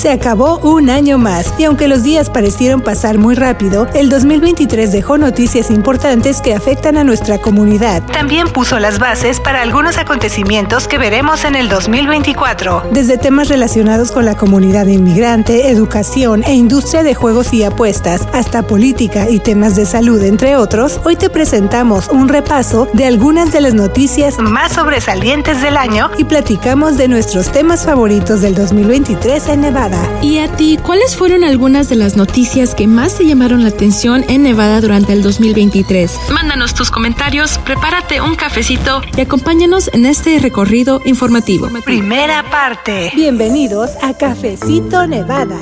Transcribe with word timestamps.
Se 0.00 0.10
acabó 0.10 0.56
un 0.60 0.88
año 0.88 1.18
más 1.18 1.52
y 1.58 1.64
aunque 1.64 1.86
los 1.86 2.02
días 2.02 2.30
parecieron 2.30 2.80
pasar 2.80 3.18
muy 3.18 3.34
rápido, 3.34 3.86
el 3.92 4.08
2023 4.08 4.92
dejó 4.92 5.18
noticias 5.18 5.70
importantes 5.70 6.40
que 6.40 6.54
afectan 6.54 6.96
a 6.96 7.04
nuestra 7.04 7.36
comunidad. 7.36 8.02
También 8.04 8.48
puso 8.48 8.78
las 8.78 8.98
bases 8.98 9.40
para 9.40 9.60
algunos 9.60 9.98
acontecimientos 9.98 10.88
que 10.88 10.96
veremos 10.96 11.44
en 11.44 11.54
el 11.54 11.68
2024, 11.68 12.84
desde 12.92 13.18
temas 13.18 13.50
relacionados 13.50 14.10
con 14.10 14.24
la 14.24 14.38
comunidad 14.38 14.86
inmigrante, 14.86 15.68
educación 15.68 16.44
e 16.44 16.54
industria 16.54 17.02
de 17.02 17.14
juegos 17.14 17.52
y 17.52 17.64
apuestas, 17.64 18.26
hasta 18.32 18.62
política 18.62 19.28
y 19.28 19.38
temas 19.38 19.76
de 19.76 19.84
salud, 19.84 20.22
entre 20.22 20.56
otros. 20.56 20.98
Hoy 21.04 21.16
te 21.16 21.28
presentamos 21.28 22.08
un 22.08 22.30
repaso 22.30 22.88
de 22.94 23.04
algunas 23.04 23.52
de 23.52 23.60
las 23.60 23.74
noticias 23.74 24.38
más 24.38 24.72
sobresalientes 24.72 25.60
del 25.60 25.76
año 25.76 26.10
y 26.16 26.24
platicamos 26.24 26.96
de 26.96 27.06
nuestros 27.06 27.52
temas 27.52 27.84
favoritos 27.84 28.40
del 28.40 28.54
2023 28.54 29.46
en 29.48 29.60
Nevada. 29.60 29.89
¿Y 30.22 30.38
a 30.38 30.48
ti, 30.48 30.78
cuáles 30.82 31.16
fueron 31.16 31.44
algunas 31.44 31.88
de 31.88 31.96
las 31.96 32.16
noticias 32.16 32.74
que 32.74 32.86
más 32.86 33.16
te 33.16 33.26
llamaron 33.26 33.62
la 33.62 33.70
atención 33.70 34.24
en 34.28 34.42
Nevada 34.42 34.80
durante 34.80 35.12
el 35.12 35.22
2023? 35.22 36.18
Mándanos 36.32 36.74
tus 36.74 36.90
comentarios, 36.90 37.58
prepárate 37.58 38.20
un 38.20 38.34
cafecito 38.34 39.00
y 39.16 39.20
acompáñanos 39.20 39.90
en 39.92 40.06
este 40.06 40.38
recorrido 40.38 41.00
informativo. 41.04 41.68
Primera 41.84 42.48
parte. 42.50 43.12
Bienvenidos 43.14 43.90
a 44.02 44.14
Cafecito 44.14 45.06
Nevada. 45.06 45.58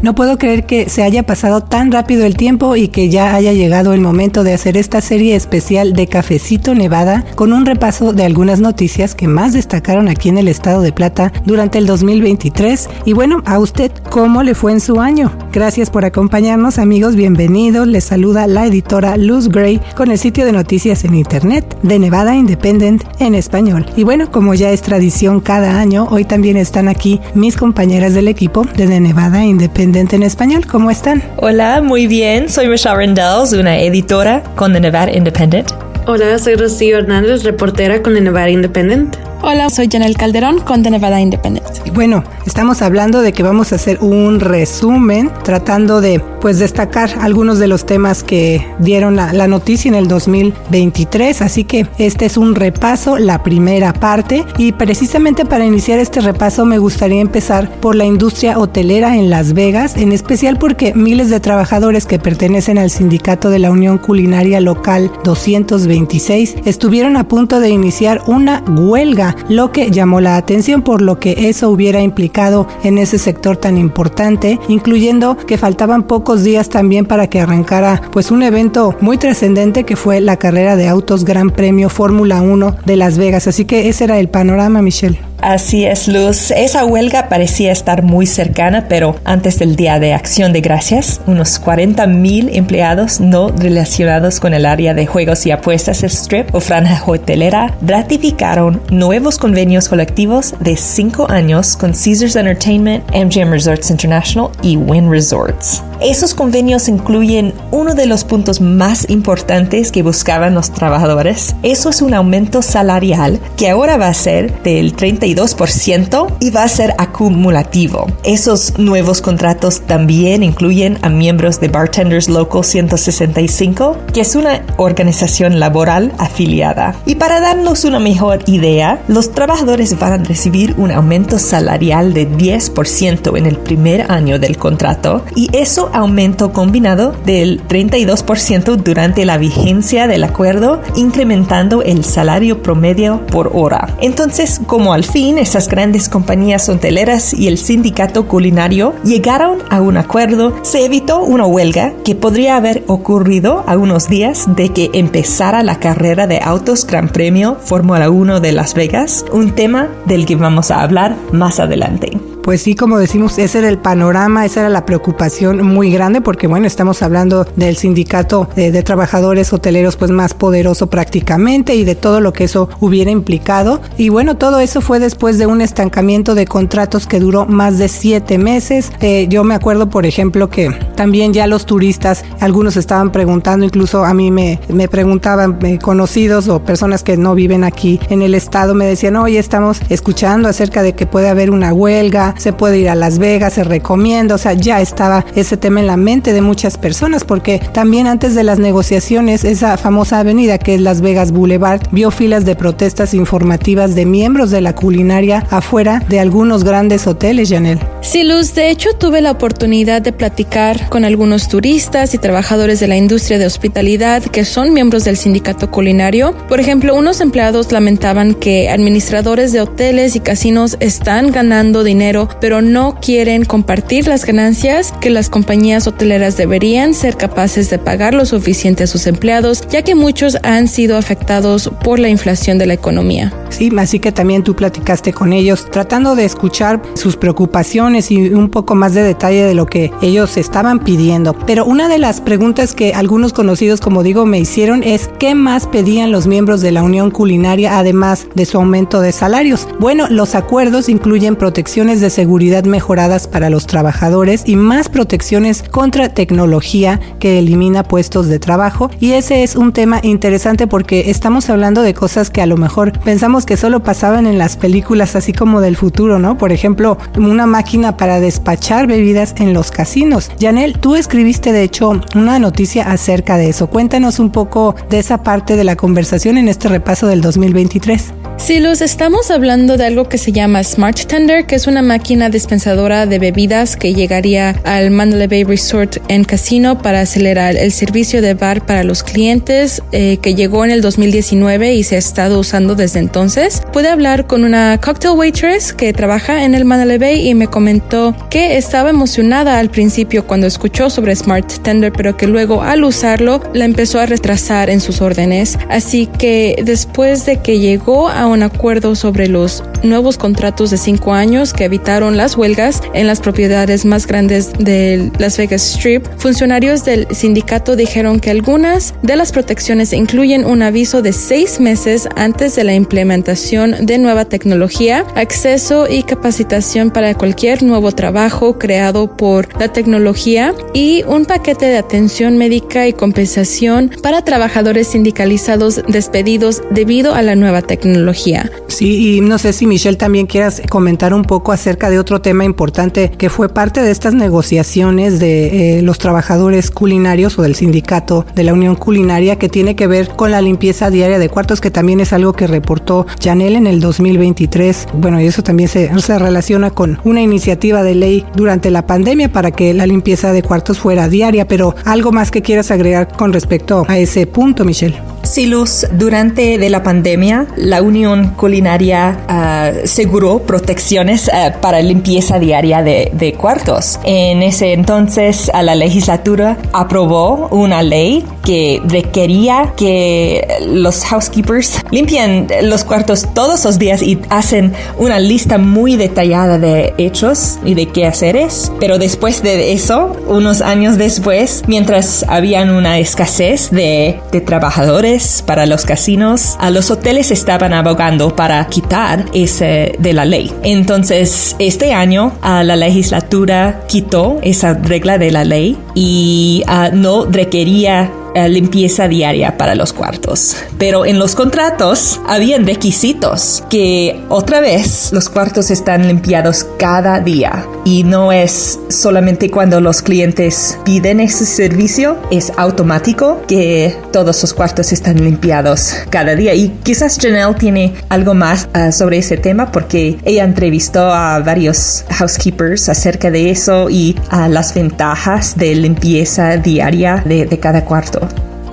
No 0.00 0.14
puedo 0.14 0.38
creer 0.38 0.64
que 0.64 0.88
se 0.88 1.02
haya 1.02 1.24
pasado 1.24 1.60
tan 1.60 1.90
rápido 1.90 2.24
el 2.24 2.36
tiempo 2.36 2.76
y 2.76 2.86
que 2.86 3.08
ya 3.08 3.34
haya 3.34 3.52
llegado 3.52 3.92
el 3.92 4.00
momento 4.00 4.44
de 4.44 4.54
hacer 4.54 4.76
esta 4.76 5.00
serie 5.00 5.34
especial 5.34 5.92
de 5.92 6.06
Cafecito 6.06 6.72
Nevada 6.72 7.24
con 7.34 7.52
un 7.52 7.66
repaso 7.66 8.12
de 8.12 8.24
algunas 8.24 8.60
noticias 8.60 9.16
que 9.16 9.26
más 9.26 9.54
destacaron 9.54 10.06
aquí 10.06 10.28
en 10.28 10.38
el 10.38 10.46
estado 10.46 10.82
de 10.82 10.92
Plata 10.92 11.32
durante 11.44 11.78
el 11.78 11.86
2023. 11.86 12.88
Y 13.06 13.12
bueno, 13.12 13.42
a 13.44 13.58
usted, 13.58 13.90
¿cómo 14.08 14.44
le 14.44 14.54
fue 14.54 14.70
en 14.70 14.80
su 14.80 15.00
año? 15.00 15.32
Gracias 15.52 15.90
por 15.90 16.04
acompañarnos 16.04 16.78
amigos, 16.78 17.16
bienvenidos. 17.16 17.88
Les 17.88 18.04
saluda 18.04 18.46
la 18.46 18.66
editora 18.66 19.16
Luz 19.16 19.48
Gray 19.48 19.80
con 19.96 20.12
el 20.12 20.18
sitio 20.18 20.46
de 20.46 20.52
noticias 20.52 21.02
en 21.04 21.16
internet 21.16 21.76
de 21.82 21.98
Nevada 21.98 22.36
Independent 22.36 23.02
en 23.18 23.34
español. 23.34 23.84
Y 23.96 24.04
bueno, 24.04 24.30
como 24.30 24.54
ya 24.54 24.70
es 24.70 24.80
tradición 24.80 25.40
cada 25.40 25.80
año, 25.80 26.06
hoy 26.08 26.24
también 26.24 26.56
están 26.56 26.86
aquí 26.86 27.20
mis 27.34 27.56
compañeras 27.56 28.14
del 28.14 28.28
equipo 28.28 28.64
de 28.76 29.00
Nevada 29.00 29.44
Independent 29.44 29.87
en 29.96 30.22
español. 30.22 30.66
¿Cómo 30.66 30.90
están? 30.90 31.22
Hola, 31.36 31.80
muy 31.80 32.06
bien. 32.06 32.48
Soy 32.48 32.68
Michelle 32.68 32.96
Rendells, 32.96 33.52
una 33.54 33.80
editora 33.80 34.42
con 34.54 34.72
The 34.72 34.80
Nevada 34.80 35.12
Independent. 35.12 35.70
Hola, 36.06 36.38
soy 36.38 36.56
Rocío 36.56 36.98
Hernández, 36.98 37.42
reportera 37.42 38.02
con 38.02 38.14
The 38.14 38.20
Nevada 38.20 38.50
Independent. 38.50 39.16
Hola, 39.40 39.70
soy 39.70 39.88
Janel 39.90 40.16
Calderón 40.16 40.58
con 40.58 40.82
The 40.82 40.90
Nevada 40.90 41.20
Independent. 41.20 41.64
bueno, 41.94 42.24
estamos 42.44 42.82
hablando 42.82 43.20
de 43.20 43.32
que 43.32 43.44
vamos 43.44 43.70
a 43.70 43.76
hacer 43.76 43.98
un 44.00 44.40
resumen 44.40 45.30
tratando 45.44 46.00
de 46.00 46.20
pues 46.40 46.58
destacar 46.58 47.10
algunos 47.20 47.60
de 47.60 47.68
los 47.68 47.86
temas 47.86 48.24
que 48.24 48.66
dieron 48.80 49.14
la, 49.14 49.32
la, 49.32 49.46
noticia 49.46 49.88
en 49.88 49.94
el 49.94 50.08
2023, 50.08 51.40
así 51.42 51.62
que 51.62 51.86
este 51.98 52.26
es 52.26 52.36
un 52.36 52.56
repaso, 52.56 53.16
la 53.16 53.42
primera 53.44 53.92
parte 53.92 54.44
y 54.56 54.72
precisamente 54.72 55.44
para 55.44 55.64
iniciar 55.64 56.00
este 56.00 56.20
repaso 56.20 56.64
me 56.64 56.78
gustaría 56.78 57.20
empezar 57.20 57.70
por 57.80 57.94
la 57.94 58.04
industria 58.04 58.58
hotelera 58.58 59.16
en 59.16 59.30
Las 59.30 59.52
Vegas, 59.52 59.96
en 59.96 60.10
especial 60.12 60.58
porque 60.58 60.94
miles 60.94 61.30
de 61.30 61.38
trabajadores 61.38 62.06
que 62.06 62.18
pertenecen 62.18 62.78
al 62.78 62.90
sindicato 62.90 63.50
de 63.50 63.60
la 63.60 63.70
Unión 63.70 63.98
Culinaria 63.98 64.60
Local 64.60 65.12
226 65.22 66.56
estuvieron 66.64 67.16
a 67.16 67.28
punto 67.28 67.60
de 67.60 67.70
iniciar 67.70 68.22
una 68.26 68.64
huelga 68.66 69.27
lo 69.48 69.72
que 69.72 69.90
llamó 69.90 70.20
la 70.20 70.36
atención 70.36 70.82
por 70.82 71.02
lo 71.02 71.18
que 71.18 71.48
eso 71.48 71.70
hubiera 71.70 72.00
implicado 72.00 72.66
en 72.82 72.98
ese 72.98 73.18
sector 73.18 73.56
tan 73.56 73.78
importante, 73.78 74.58
incluyendo 74.68 75.36
que 75.36 75.58
faltaban 75.58 76.04
pocos 76.04 76.44
días 76.44 76.68
también 76.68 77.06
para 77.06 77.28
que 77.28 77.40
arrancara 77.40 78.02
pues 78.12 78.30
un 78.30 78.42
evento 78.42 78.94
muy 79.00 79.18
trascendente 79.18 79.84
que 79.84 79.96
fue 79.96 80.20
la 80.20 80.36
carrera 80.36 80.76
de 80.76 80.88
autos 80.88 81.24
Gran 81.24 81.50
Premio 81.50 81.88
Fórmula 81.88 82.42
1 82.42 82.76
de 82.84 82.96
Las 82.96 83.18
Vegas. 83.18 83.46
Así 83.46 83.64
que 83.64 83.88
ese 83.88 84.04
era 84.04 84.18
el 84.18 84.28
panorama, 84.28 84.82
Michelle. 84.82 85.27
Así 85.40 85.84
es, 85.84 86.08
Luz. 86.08 86.50
Esa 86.50 86.84
huelga 86.84 87.28
parecía 87.28 87.70
estar 87.70 88.02
muy 88.02 88.26
cercana, 88.26 88.86
pero 88.88 89.14
antes 89.24 89.58
del 89.58 89.76
Día 89.76 90.00
de 90.00 90.12
Acción 90.12 90.52
de 90.52 90.60
Gracias, 90.60 91.20
unos 91.26 91.60
40 91.60 92.06
mil 92.08 92.50
empleados 92.52 93.20
no 93.20 93.48
relacionados 93.48 94.40
con 94.40 94.52
el 94.52 94.66
área 94.66 94.94
de 94.94 95.06
juegos 95.06 95.46
y 95.46 95.52
apuestas 95.52 96.02
Strip 96.02 96.52
o 96.54 96.60
franja 96.60 97.02
hotelera 97.06 97.74
ratificaron 97.82 98.82
nuevos 98.90 99.38
convenios 99.38 99.88
colectivos 99.88 100.54
de 100.58 100.76
cinco 100.76 101.30
años 101.30 101.76
con 101.76 101.92
Caesars 101.92 102.34
Entertainment, 102.34 103.04
MGM 103.14 103.52
Resorts 103.52 103.90
International 103.90 104.50
y 104.62 104.76
Wynn 104.76 105.10
Resorts. 105.10 105.82
Esos 106.00 106.32
convenios 106.32 106.88
incluyen 106.88 107.52
uno 107.72 107.94
de 107.94 108.06
los 108.06 108.22
puntos 108.22 108.60
más 108.60 109.10
importantes 109.10 109.90
que 109.90 110.04
buscaban 110.04 110.54
los 110.54 110.70
trabajadores. 110.70 111.56
Eso 111.64 111.90
es 111.90 112.02
un 112.02 112.14
aumento 112.14 112.62
salarial 112.62 113.40
que 113.56 113.68
ahora 113.68 113.96
va 113.96 114.06
a 114.06 114.14
ser 114.14 114.62
del 114.62 114.94
32% 115.34 116.36
y 116.40 116.50
va 116.50 116.64
a 116.64 116.68
ser 116.68 116.94
acumulativo. 116.98 118.06
Esos 118.24 118.78
nuevos 118.78 119.20
contratos 119.20 119.82
también 119.82 120.42
incluyen 120.42 120.98
a 121.02 121.08
miembros 121.08 121.60
de 121.60 121.68
Bartenders 121.68 122.28
Local 122.28 122.64
165, 122.64 123.96
que 124.12 124.20
es 124.20 124.34
una 124.34 124.62
organización 124.76 125.60
laboral 125.60 126.12
afiliada. 126.18 126.94
Y 127.06 127.16
para 127.16 127.40
darnos 127.40 127.84
una 127.84 127.98
mejor 127.98 128.40
idea, 128.46 129.02
los 129.08 129.32
trabajadores 129.32 129.98
van 129.98 130.12
a 130.12 130.24
recibir 130.24 130.74
un 130.78 130.90
aumento 130.90 131.38
salarial 131.38 132.14
de 132.14 132.28
10% 132.28 133.36
en 133.36 133.46
el 133.46 133.56
primer 133.56 134.10
año 134.10 134.38
del 134.38 134.56
contrato 134.56 135.24
y 135.34 135.48
eso 135.56 135.90
aumento 135.92 136.52
combinado 136.52 137.14
del 137.24 137.66
32% 137.66 138.76
durante 138.76 139.24
la 139.24 139.38
vigencia 139.38 140.06
del 140.06 140.24
acuerdo, 140.24 140.82
incrementando 140.96 141.82
el 141.82 142.04
salario 142.04 142.62
promedio 142.62 143.26
por 143.26 143.50
hora. 143.54 143.94
Entonces, 144.00 144.60
como 144.66 144.92
al 144.92 145.04
fin 145.04 145.17
esas 145.18 145.68
grandes 145.68 146.08
compañías 146.08 146.68
hoteleras 146.68 147.34
y 147.34 147.48
el 147.48 147.58
sindicato 147.58 148.28
culinario 148.28 148.94
llegaron 149.02 149.58
a 149.68 149.80
un 149.80 149.96
acuerdo, 149.96 150.54
se 150.62 150.84
evitó 150.84 151.24
una 151.24 151.44
huelga 151.44 151.92
que 152.04 152.14
podría 152.14 152.56
haber 152.56 152.84
ocurrido 152.86 153.64
a 153.66 153.76
unos 153.76 154.08
días 154.08 154.46
de 154.54 154.68
que 154.68 154.90
empezara 154.92 155.64
la 155.64 155.80
carrera 155.80 156.28
de 156.28 156.38
autos 156.40 156.86
Gran 156.86 157.08
Premio 157.08 157.56
Fórmula 157.56 158.10
1 158.10 158.38
de 158.38 158.52
Las 158.52 158.74
Vegas, 158.74 159.24
un 159.32 159.56
tema 159.56 159.88
del 160.06 160.24
que 160.24 160.36
vamos 160.36 160.70
a 160.70 160.82
hablar 160.82 161.16
más 161.32 161.58
adelante. 161.58 162.37
Pues 162.48 162.62
sí, 162.62 162.74
como 162.74 162.96
decimos, 162.96 163.36
ese 163.36 163.58
era 163.58 163.68
el 163.68 163.76
panorama, 163.76 164.46
esa 164.46 164.60
era 164.60 164.68
la 164.70 164.86
preocupación 164.86 165.66
muy 165.66 165.92
grande, 165.92 166.22
porque 166.22 166.46
bueno, 166.46 166.66
estamos 166.66 167.02
hablando 167.02 167.46
del 167.56 167.76
sindicato 167.76 168.48
de, 168.56 168.82
trabajadores 168.82 169.52
hoteleros 169.52 169.96
pues 169.96 170.10
más 170.10 170.32
poderoso 170.32 170.86
prácticamente 170.86 171.74
y 171.74 171.84
de 171.84 171.94
todo 171.94 172.22
lo 172.22 172.32
que 172.32 172.44
eso 172.44 172.70
hubiera 172.80 173.10
implicado. 173.10 173.82
Y 173.98 174.08
bueno, 174.08 174.38
todo 174.38 174.60
eso 174.60 174.80
fue 174.80 174.98
después 174.98 175.36
de 175.36 175.44
un 175.44 175.60
estancamiento 175.60 176.34
de 176.34 176.46
contratos 176.46 177.06
que 177.06 177.20
duró 177.20 177.44
más 177.44 177.76
de 177.76 177.88
siete 177.88 178.38
meses. 178.38 178.92
Eh, 179.00 179.26
yo 179.28 179.44
me 179.44 179.54
acuerdo, 179.54 179.90
por 179.90 180.06
ejemplo, 180.06 180.48
que 180.48 180.70
también 180.96 181.34
ya 181.34 181.46
los 181.46 181.66
turistas, 181.66 182.24
algunos 182.40 182.78
estaban 182.78 183.12
preguntando, 183.12 183.66
incluso 183.66 184.06
a 184.06 184.14
mí 184.14 184.30
me, 184.30 184.58
me 184.70 184.88
preguntaban 184.88 185.58
eh, 185.66 185.78
conocidos 185.78 186.48
o 186.48 186.60
personas 186.64 187.02
que 187.02 187.18
no 187.18 187.34
viven 187.34 187.62
aquí 187.62 188.00
en 188.08 188.22
el 188.22 188.34
estado, 188.34 188.74
me 188.74 188.86
decían, 188.86 189.16
hoy 189.16 189.36
estamos 189.36 189.82
escuchando 189.90 190.48
acerca 190.48 190.82
de 190.82 190.94
que 190.94 191.04
puede 191.04 191.28
haber 191.28 191.50
una 191.50 191.74
huelga, 191.74 192.36
se 192.38 192.52
puede 192.52 192.78
ir 192.78 192.88
a 192.88 192.94
Las 192.94 193.18
Vegas, 193.18 193.54
se 193.54 193.64
recomienda, 193.64 194.34
o 194.34 194.38
sea, 194.38 194.54
ya 194.54 194.80
estaba 194.80 195.24
ese 195.34 195.56
tema 195.56 195.80
en 195.80 195.86
la 195.86 195.96
mente 195.96 196.32
de 196.32 196.40
muchas 196.40 196.78
personas, 196.78 197.24
porque 197.24 197.60
también 197.72 198.06
antes 198.06 198.34
de 198.34 198.44
las 198.44 198.58
negociaciones, 198.58 199.44
esa 199.44 199.76
famosa 199.76 200.20
avenida 200.20 200.58
que 200.58 200.74
es 200.74 200.80
Las 200.80 201.00
Vegas 201.00 201.32
Boulevard 201.32 201.82
vio 201.92 202.10
filas 202.10 202.44
de 202.44 202.56
protestas 202.56 203.14
informativas 203.14 203.94
de 203.94 204.06
miembros 204.06 204.50
de 204.50 204.60
la 204.60 204.74
culinaria 204.74 205.46
afuera 205.50 206.02
de 206.08 206.20
algunos 206.20 206.64
grandes 206.64 207.06
hoteles, 207.06 207.50
Janel. 207.50 207.78
Sí, 208.00 208.24
Luz, 208.24 208.54
de 208.54 208.70
hecho 208.70 208.90
tuve 208.98 209.20
la 209.20 209.30
oportunidad 209.30 210.02
de 210.02 210.12
platicar 210.12 210.88
con 210.88 211.04
algunos 211.04 211.48
turistas 211.48 212.14
y 212.14 212.18
trabajadores 212.18 212.80
de 212.80 212.88
la 212.88 212.96
industria 212.96 213.38
de 213.38 213.46
hospitalidad 213.46 214.22
que 214.22 214.44
son 214.44 214.72
miembros 214.72 215.04
del 215.04 215.16
sindicato 215.16 215.70
culinario. 215.70 216.34
Por 216.48 216.60
ejemplo, 216.60 216.94
unos 216.94 217.20
empleados 217.20 217.72
lamentaban 217.72 218.34
que 218.34 218.68
administradores 218.70 219.52
de 219.52 219.60
hoteles 219.60 220.16
y 220.16 220.20
casinos 220.20 220.76
están 220.80 221.32
ganando 221.32 221.84
dinero 221.84 222.27
pero 222.40 222.62
no 222.62 222.98
quieren 223.00 223.44
compartir 223.44 224.06
las 224.06 224.24
ganancias 224.24 224.92
que 225.00 225.10
las 225.10 225.30
compañías 225.30 225.86
hoteleras 225.86 226.36
deberían 226.36 226.94
ser 226.94 227.16
capaces 227.16 227.70
de 227.70 227.78
pagar 227.78 228.14
lo 228.14 228.24
suficiente 228.26 228.84
a 228.84 228.86
sus 228.86 229.06
empleados, 229.06 229.64
ya 229.68 229.82
que 229.82 229.94
muchos 229.94 230.36
han 230.42 230.68
sido 230.68 230.96
afectados 230.96 231.70
por 231.82 231.98
la 231.98 232.08
inflación 232.08 232.58
de 232.58 232.66
la 232.66 232.74
economía. 232.74 233.32
Sí, 233.50 233.70
así 233.78 233.98
que 233.98 234.12
también 234.12 234.42
tú 234.42 234.54
platicaste 234.54 235.12
con 235.12 235.32
ellos 235.32 235.66
tratando 235.70 236.14
de 236.14 236.24
escuchar 236.24 236.82
sus 236.94 237.16
preocupaciones 237.16 238.10
y 238.10 238.28
un 238.32 238.50
poco 238.50 238.74
más 238.74 238.94
de 238.94 239.02
detalle 239.02 239.44
de 239.44 239.54
lo 239.54 239.66
que 239.66 239.90
ellos 240.02 240.36
estaban 240.36 240.80
pidiendo. 240.80 241.34
Pero 241.46 241.64
una 241.64 241.88
de 241.88 241.98
las 241.98 242.20
preguntas 242.20 242.74
que 242.74 242.94
algunos 242.94 243.32
conocidos, 243.32 243.80
como 243.80 244.02
digo, 244.02 244.26
me 244.26 244.38
hicieron 244.38 244.82
es 244.82 245.10
¿qué 245.18 245.34
más 245.34 245.66
pedían 245.66 246.12
los 246.12 246.26
miembros 246.26 246.60
de 246.60 246.72
la 246.72 246.82
Unión 246.82 247.10
Culinaria 247.10 247.78
además 247.78 248.26
de 248.34 248.44
su 248.44 248.58
aumento 248.58 249.00
de 249.00 249.12
salarios? 249.12 249.66
Bueno, 249.78 250.06
los 250.08 250.34
acuerdos 250.34 250.88
incluyen 250.88 251.36
protecciones 251.36 252.00
de 252.00 252.07
seguridad 252.10 252.64
mejoradas 252.64 253.26
para 253.26 253.50
los 253.50 253.66
trabajadores 253.66 254.42
y 254.46 254.56
más 254.56 254.88
protecciones 254.88 255.62
contra 255.62 256.08
tecnología 256.08 257.00
que 257.18 257.38
elimina 257.38 257.82
puestos 257.82 258.28
de 258.28 258.38
trabajo. 258.38 258.90
Y 259.00 259.12
ese 259.12 259.42
es 259.42 259.56
un 259.56 259.72
tema 259.72 260.00
interesante 260.02 260.66
porque 260.66 261.10
estamos 261.10 261.50
hablando 261.50 261.82
de 261.82 261.94
cosas 261.94 262.30
que 262.30 262.42
a 262.42 262.46
lo 262.46 262.56
mejor 262.56 262.98
pensamos 263.00 263.46
que 263.46 263.56
solo 263.56 263.82
pasaban 263.82 264.26
en 264.26 264.38
las 264.38 264.56
películas 264.56 265.16
así 265.16 265.32
como 265.32 265.60
del 265.60 265.76
futuro, 265.76 266.18
¿no? 266.18 266.38
Por 266.38 266.52
ejemplo, 266.52 266.98
una 267.16 267.46
máquina 267.46 267.96
para 267.96 268.20
despachar 268.20 268.86
bebidas 268.86 269.34
en 269.38 269.54
los 269.54 269.70
casinos. 269.70 270.30
Janel, 270.40 270.78
tú 270.78 270.96
escribiste 270.96 271.52
de 271.52 271.62
hecho 271.62 272.00
una 272.14 272.38
noticia 272.38 272.90
acerca 272.90 273.36
de 273.36 273.48
eso. 273.50 273.68
Cuéntanos 273.68 274.18
un 274.18 274.30
poco 274.30 274.74
de 274.90 274.98
esa 274.98 275.22
parte 275.22 275.56
de 275.56 275.64
la 275.64 275.76
conversación 275.76 276.38
en 276.38 276.48
este 276.48 276.68
repaso 276.68 277.06
del 277.06 277.20
2023. 277.20 278.12
Sí, 278.36 278.60
los 278.60 278.80
estamos 278.80 279.30
hablando 279.32 279.76
de 279.76 279.84
algo 279.84 280.08
que 280.08 280.16
se 280.16 280.30
llama 280.30 280.62
Smart 280.62 280.96
Tender, 281.06 281.44
que 281.44 281.56
es 281.56 281.66
una 281.66 281.82
máquina 281.82 281.97
dispensadora 282.30 283.06
de 283.06 283.18
bebidas 283.18 283.76
que 283.76 283.92
llegaría 283.92 284.60
al 284.64 284.90
Mandalay 284.90 285.26
Bay 285.26 285.44
Resort 285.44 285.98
en 286.08 286.24
Casino 286.24 286.80
para 286.80 287.00
acelerar 287.00 287.56
el 287.56 287.72
servicio 287.72 288.22
de 288.22 288.34
bar 288.34 288.64
para 288.64 288.84
los 288.84 289.02
clientes 289.02 289.82
eh, 289.92 290.18
que 290.22 290.34
llegó 290.34 290.64
en 290.64 290.70
el 290.70 290.80
2019 290.80 291.74
y 291.74 291.82
se 291.82 291.96
ha 291.96 291.98
estado 291.98 292.38
usando 292.38 292.74
desde 292.74 293.00
entonces. 293.00 293.62
Pude 293.72 293.88
hablar 293.88 294.26
con 294.26 294.44
una 294.44 294.78
cocktail 294.80 295.16
waitress 295.16 295.72
que 295.72 295.92
trabaja 295.92 296.44
en 296.44 296.54
el 296.54 296.64
Mandalay 296.64 296.98
Bay 296.98 297.28
y 297.28 297.34
me 297.34 297.48
comentó 297.48 298.14
que 298.30 298.56
estaba 298.56 298.90
emocionada 298.90 299.58
al 299.58 299.70
principio 299.70 300.26
cuando 300.26 300.46
escuchó 300.46 300.90
sobre 300.90 301.14
Smart 301.14 301.62
Tender, 301.62 301.92
pero 301.92 302.16
que 302.16 302.26
luego 302.26 302.62
al 302.62 302.84
usarlo 302.84 303.40
la 303.52 303.64
empezó 303.64 303.98
a 304.00 304.06
retrasar 304.06 304.70
en 304.70 304.80
sus 304.80 305.00
órdenes. 305.00 305.58
Así 305.68 306.06
que 306.06 306.62
después 306.64 307.26
de 307.26 307.38
que 307.38 307.58
llegó 307.58 308.08
a 308.08 308.26
un 308.26 308.42
acuerdo 308.42 308.94
sobre 308.94 309.28
los 309.28 309.62
nuevos 309.82 310.16
contratos 310.16 310.70
de 310.70 310.78
cinco 310.78 311.12
años 311.12 311.52
que 311.52 311.64
las 311.88 312.36
huelgas 312.36 312.82
en 312.92 313.06
las 313.06 313.18
propiedades 313.18 313.86
más 313.86 314.06
grandes 314.06 314.52
de 314.58 315.10
Las 315.18 315.38
Vegas 315.38 315.62
Strip, 315.62 316.06
funcionarios 316.18 316.84
del 316.84 317.06
sindicato 317.12 317.76
dijeron 317.76 318.20
que 318.20 318.30
algunas 318.30 318.92
de 319.00 319.16
las 319.16 319.32
protecciones 319.32 319.94
incluyen 319.94 320.44
un 320.44 320.60
aviso 320.60 321.00
de 321.00 321.14
seis 321.14 321.60
meses 321.60 322.06
antes 322.14 322.56
de 322.56 322.64
la 322.64 322.74
implementación 322.74 323.86
de 323.86 323.96
nueva 323.96 324.26
tecnología, 324.26 325.06
acceso 325.14 325.86
y 325.88 326.02
capacitación 326.02 326.90
para 326.90 327.14
cualquier 327.14 327.62
nuevo 327.62 327.90
trabajo 327.92 328.58
creado 328.58 329.16
por 329.16 329.58
la 329.58 329.72
tecnología 329.72 330.54
y 330.74 331.04
un 331.04 331.24
paquete 331.24 331.66
de 331.66 331.78
atención 331.78 332.36
médica 332.36 332.86
y 332.86 332.92
compensación 332.92 333.92
para 334.02 334.22
trabajadores 334.22 334.88
sindicalizados 334.88 335.82
despedidos 335.88 336.60
debido 336.70 337.14
a 337.14 337.22
la 337.22 337.34
nueva 337.34 337.62
tecnología. 337.62 338.50
Sí, 338.66 339.16
y 339.16 339.20
no 339.22 339.38
sé 339.38 339.54
si 339.54 339.66
Michelle 339.66 339.96
también 339.96 340.26
quieras 340.26 340.60
comentar 340.68 341.14
un 341.14 341.22
poco 341.22 341.50
acerca 341.52 341.77
de 341.86 341.98
otro 341.98 342.20
tema 342.20 342.44
importante 342.44 343.12
que 343.16 343.30
fue 343.30 343.48
parte 343.48 343.80
de 343.80 343.92
estas 343.92 344.14
negociaciones 344.14 345.20
de 345.20 345.78
eh, 345.78 345.82
los 345.82 345.98
trabajadores 345.98 346.70
culinarios 346.70 347.38
o 347.38 347.42
del 347.42 347.54
sindicato 347.54 348.26
de 348.34 348.44
la 348.44 348.52
Unión 348.52 348.74
Culinaria 348.74 349.36
que 349.36 349.48
tiene 349.48 349.76
que 349.76 349.86
ver 349.86 350.08
con 350.08 350.32
la 350.32 350.42
limpieza 350.42 350.90
diaria 350.90 351.18
de 351.18 351.28
cuartos, 351.28 351.60
que 351.60 351.70
también 351.70 352.00
es 352.00 352.12
algo 352.12 352.32
que 352.32 352.48
reportó 352.48 353.06
Janel 353.22 353.54
en 353.54 353.66
el 353.66 353.80
2023. 353.80 354.88
Bueno, 354.94 355.20
y 355.20 355.26
eso 355.26 355.42
también 355.42 355.68
se, 355.68 355.96
se 356.00 356.18
relaciona 356.18 356.70
con 356.70 356.98
una 357.04 357.22
iniciativa 357.22 357.82
de 357.82 357.94
ley 357.94 358.26
durante 358.34 358.70
la 358.70 358.86
pandemia 358.86 359.32
para 359.32 359.52
que 359.52 359.72
la 359.72 359.86
limpieza 359.86 360.32
de 360.32 360.42
cuartos 360.42 360.78
fuera 360.78 361.08
diaria, 361.08 361.46
pero 361.46 361.74
algo 361.84 362.10
más 362.10 362.30
que 362.30 362.42
quieras 362.42 362.70
agregar 362.70 363.08
con 363.16 363.32
respecto 363.32 363.86
a 363.88 363.98
ese 363.98 364.26
punto, 364.26 364.64
Michelle. 364.64 365.17
Sí, 365.28 365.44
Luz, 365.44 365.86
durante 365.92 366.56
de 366.56 366.70
la 366.70 366.82
pandemia, 366.82 367.46
la 367.56 367.82
Unión 367.82 368.30
Culinaria 368.30 369.18
uh, 369.28 370.38
protecciones 370.46 371.28
uh, 371.28 371.60
para 371.60 371.82
limpieza 371.82 372.38
diaria 372.38 372.82
de, 372.82 373.10
de, 373.12 373.34
cuartos. 373.34 374.00
En 374.04 374.42
ese 374.42 374.72
entonces, 374.72 375.50
la 375.52 375.74
legislatura 375.74 376.56
aprobó 376.72 377.48
una 377.50 377.82
ley 377.82 378.24
que 378.42 378.80
requería 378.86 379.74
que 379.76 380.48
los 380.66 381.04
housekeepers 381.04 381.82
limpien 381.90 382.48
los 382.62 382.84
cuartos 382.84 383.28
todos 383.34 383.66
los 383.66 383.78
días 383.78 384.02
y 384.02 384.18
hacen 384.30 384.72
una 384.96 385.18
lista 385.18 385.58
muy 385.58 385.96
detallada 385.96 386.56
de 386.56 386.94
hechos 386.96 387.58
y 387.66 387.74
de 387.74 387.84
quehaceres. 387.84 388.72
Pero 388.80 388.96
después 388.96 389.42
de 389.42 389.72
eso, 389.72 390.16
unos 390.26 390.62
años 390.62 390.96
después, 390.96 391.64
mientras 391.66 392.24
habían 392.28 392.70
una 392.70 392.98
escasez 392.98 393.70
de, 393.70 394.18
de 394.32 394.40
trabajadores, 394.40 395.17
para 395.46 395.66
los 395.66 395.84
casinos, 395.84 396.56
a 396.60 396.70
los 396.70 396.90
hoteles 396.90 397.30
estaban 397.30 397.72
abogando 397.72 398.34
para 398.34 398.66
quitar 398.66 399.24
ese 399.32 399.96
de 399.98 400.12
la 400.12 400.24
ley. 400.24 400.52
Entonces, 400.62 401.56
este 401.58 401.92
año 401.92 402.32
a 402.42 402.62
la 402.64 402.76
legislatura 402.76 403.82
quitó 403.88 404.38
esa 404.42 404.74
regla 404.74 405.18
de 405.18 405.30
la 405.30 405.44
ley 405.44 405.76
y 405.94 406.62
uh, 406.68 406.94
no 406.94 407.26
requería 407.26 408.10
limpieza 408.46 409.08
diaria 409.08 409.56
para 409.56 409.74
los 409.74 409.92
cuartos. 409.92 410.56
Pero 410.78 411.06
en 411.06 411.18
los 411.18 411.34
contratos 411.34 412.20
habían 412.26 412.66
requisitos 412.66 413.64
que 413.70 414.20
otra 414.28 414.60
vez 414.60 415.10
los 415.12 415.28
cuartos 415.28 415.70
están 415.70 416.06
limpiados 416.06 416.66
cada 416.78 417.20
día 417.20 417.66
y 417.84 418.04
no 418.04 418.32
es 418.32 418.78
solamente 418.90 419.50
cuando 419.50 419.80
los 419.80 420.02
clientes 420.02 420.78
piden 420.84 421.20
ese 421.20 421.46
servicio, 421.46 422.18
es 422.30 422.52
automático 422.56 423.42
que 423.48 423.96
todos 424.12 424.42
los 424.42 424.52
cuartos 424.52 424.92
están 424.92 425.16
limpiados 425.24 425.94
cada 426.10 426.34
día. 426.34 426.54
Y 426.54 426.68
quizás 426.82 427.18
Janelle 427.18 427.54
tiene 427.54 427.94
algo 428.10 428.34
más 428.34 428.68
uh, 428.74 428.92
sobre 428.92 429.18
ese 429.18 429.38
tema 429.38 429.72
porque 429.72 430.18
ella 430.24 430.44
entrevistó 430.44 431.12
a 431.12 431.38
varios 431.40 432.04
housekeepers 432.10 432.88
acerca 432.88 433.30
de 433.30 433.50
eso 433.50 433.88
y 433.88 434.16
a 434.30 434.46
uh, 434.46 434.50
las 434.50 434.74
ventajas 434.74 435.56
de 435.56 435.74
limpieza 435.74 436.56
diaria 436.56 437.22
de, 437.24 437.46
de 437.46 437.58
cada 437.58 437.84
cuarto. 437.84 438.27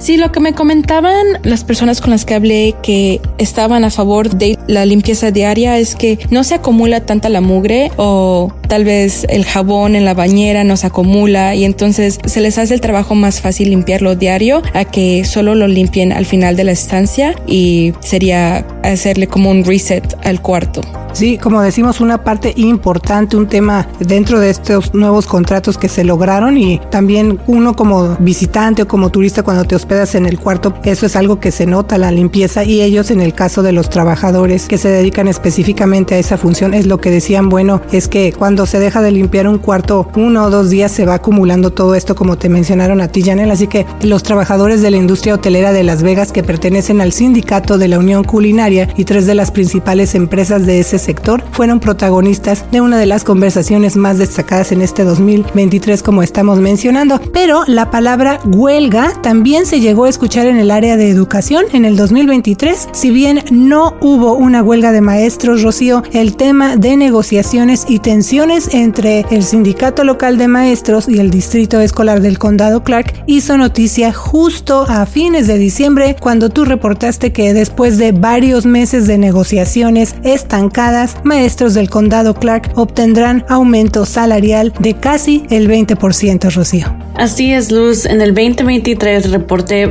Sí, 0.06 0.18
lo 0.18 0.32
que 0.32 0.40
me 0.40 0.54
comentaban 0.54 1.26
las 1.42 1.64
personas 1.64 2.00
con 2.00 2.12
las 2.12 2.26
que 2.26 2.36
hablé 2.36 2.76
que 2.84 3.20
estaban 3.40 3.84
a 3.84 3.90
favor 3.90 4.30
de 4.30 4.56
la 4.68 4.86
limpieza 4.86 5.32
diaria 5.32 5.80
es 5.80 5.96
que 5.96 6.20
no 6.30 6.44
se 6.44 6.54
acumula 6.54 7.08
tanta 7.08 7.28
la 7.28 7.42
mugre 7.42 7.92
o 7.98 8.54
tal 8.68 8.84
vez 8.84 9.26
el 9.30 9.46
jabón 9.46 9.96
en 9.96 10.06
la 10.06 10.14
bañera 10.14 10.64
no 10.64 10.78
se 10.78 10.86
acumula 10.86 11.56
y 11.56 11.66
entonces 11.66 12.20
se 12.24 12.42
les 12.42 12.60
hace 12.60 12.76
el 12.76 12.82
trabajo 12.82 13.16
más 13.16 13.42
fácil 13.42 13.72
limpiarlo 13.72 14.16
diario 14.16 14.62
a 14.76 14.86
que 14.86 15.26
solo 15.26 15.56
lo 15.56 15.68
limpien 15.68 16.14
al 16.14 16.28
final 16.28 16.56
de 16.56 16.66
la 16.66 16.72
estancia 16.72 17.34
y 17.48 17.94
sería 18.00 18.58
hacerle 18.84 19.26
como 19.26 19.50
un 19.50 19.66
reset 19.66 20.16
al 20.24 20.40
cuarto. 20.40 20.82
Sí, 21.14 21.38
como 21.38 21.62
decimos, 21.62 22.02
una 22.02 22.26
parte 22.26 22.54
importante, 22.58 23.38
un 23.38 23.48
tema 23.48 23.88
dentro 24.02 24.42
de 24.42 24.50
estos 24.50 24.94
nuevos 24.94 25.28
contratos 25.28 25.78
que 25.78 25.88
se 25.88 26.04
lograron 26.04 26.58
y 26.58 26.82
también 26.92 27.40
uno 27.48 27.74
como 27.74 28.18
visitante 28.20 28.82
o 28.82 28.88
como 28.90 29.10
turista 29.12 29.42
cuando 29.42 29.64
te 29.64 29.76
hospedas 29.76 29.95
en 29.96 30.26
el 30.26 30.40
cuarto, 30.40 30.74
eso 30.84 31.06
es 31.06 31.16
algo 31.16 31.40
que 31.40 31.52
se 31.52 31.66
nota, 31.66 31.98
la 31.98 32.12
limpieza 32.12 32.66
y 32.66 32.82
ellos 32.82 33.12
en 33.12 33.22
el 33.22 33.34
caso 33.34 33.64
de 33.64 33.72
los 33.72 33.90
trabajadores 33.90 34.68
que 34.68 34.78
se 34.78 34.90
dedican 34.90 35.30
específicamente 35.30 36.16
a 36.16 36.18
esa 36.18 36.38
función 36.38 36.74
es 36.74 36.86
lo 36.86 36.98
que 36.98 37.10
decían, 37.10 37.48
bueno, 37.48 37.82
es 37.94 38.10
que 38.10 38.34
cuando 38.34 38.66
se 38.66 38.80
deja 38.80 39.02
de 39.02 39.12
limpiar 39.12 39.48
un 39.48 39.58
cuarto 39.58 40.10
uno 40.18 40.44
o 40.44 40.50
dos 40.50 40.70
días 40.70 40.92
se 40.92 41.06
va 41.06 41.16
acumulando 41.16 41.72
todo 41.72 41.96
esto 41.96 42.14
como 42.14 42.38
te 42.38 42.50
mencionaron 42.50 43.00
a 43.00 43.08
ti, 43.08 43.22
Janel, 43.22 43.52
así 43.52 43.68
que 43.68 43.86
los 44.02 44.22
trabajadores 44.24 44.82
de 44.82 44.92
la 44.92 44.98
industria 44.98 45.36
hotelera 45.36 45.72
de 45.72 45.84
Las 45.84 46.04
Vegas 46.04 46.34
que 46.34 46.44
pertenecen 46.44 47.00
al 47.00 47.14
sindicato 47.14 47.78
de 47.78 47.88
la 47.88 47.98
Unión 47.98 48.26
Culinaria 48.26 48.90
y 48.98 49.06
tres 49.06 49.26
de 49.26 49.36
las 49.36 49.52
principales 49.52 50.14
empresas 50.14 50.66
de 50.66 50.82
ese 50.82 51.00
sector 51.00 51.42
fueron 51.52 51.80
protagonistas 51.80 52.66
de 52.70 52.82
una 52.82 52.98
de 52.98 53.06
las 53.06 53.24
conversaciones 53.24 53.96
más 53.96 54.18
destacadas 54.18 54.74
en 54.74 54.82
este 54.82 55.06
2023 55.06 56.04
como 56.04 56.22
estamos 56.22 56.60
mencionando. 56.60 57.22
Pero 57.32 57.64
la 57.68 57.92
palabra 57.92 58.42
huelga 58.46 59.14
también 59.22 59.66
se 59.66 59.75
llegó 59.80 60.06
a 60.06 60.10
escuchar 60.10 60.48
en 60.48 60.58
el 60.58 60.72
área 60.72 60.98
de 60.98 61.10
educación 61.10 61.66
en 61.74 61.86
el 61.86 61.98
2023. 61.98 62.90
Si 62.92 63.12
bien 63.12 63.44
no 63.52 63.96
hubo 64.02 64.34
una 64.34 64.64
huelga 64.64 64.92
de 64.92 65.02
maestros, 65.02 65.64
Rocío, 65.64 66.04
el 66.14 66.36
tema 66.36 66.78
de 66.78 66.98
negociaciones 66.98 67.86
y 67.90 68.00
negociaciones 68.00 68.74
entre 68.74 69.26
el 69.32 69.44
sindicato 69.44 70.04
local 70.04 70.38
de 70.38 70.48
maestros 70.48 71.10
y 71.10 71.20
el 71.20 71.32
distrito 71.32 71.80
escolar 71.80 72.22
del 72.22 72.38
condado 72.38 72.84
Clark 72.84 73.14
hizo 73.26 73.58
noticia 73.58 74.14
justo 74.14 74.86
a 74.88 75.06
fines 75.06 75.48
de 75.48 75.58
diciembre 75.58 76.16
cuando 76.20 76.50
tú 76.50 76.66
reportaste 76.66 77.32
que 77.32 77.54
después 77.54 77.98
de 77.98 78.12
varios 78.12 78.66
meses 78.66 79.08
de 79.08 79.18
negociaciones 79.18 80.16
estancadas, 80.24 81.18
maestros 81.24 81.74
del 81.74 81.90
condado 81.90 82.36
Clark 82.36 82.72
obtendrán 82.76 83.46
aumento 83.50 84.06
salarial 84.06 84.74
de 84.80 84.94
casi 84.94 85.44
el 85.50 85.70
20%, 85.70 86.54
Rocío. 86.54 86.96
Así 87.16 87.54
es, 87.54 87.72
Luz. 87.72 88.06
En 88.06 88.22
el 88.22 88.36
2023 88.36 89.32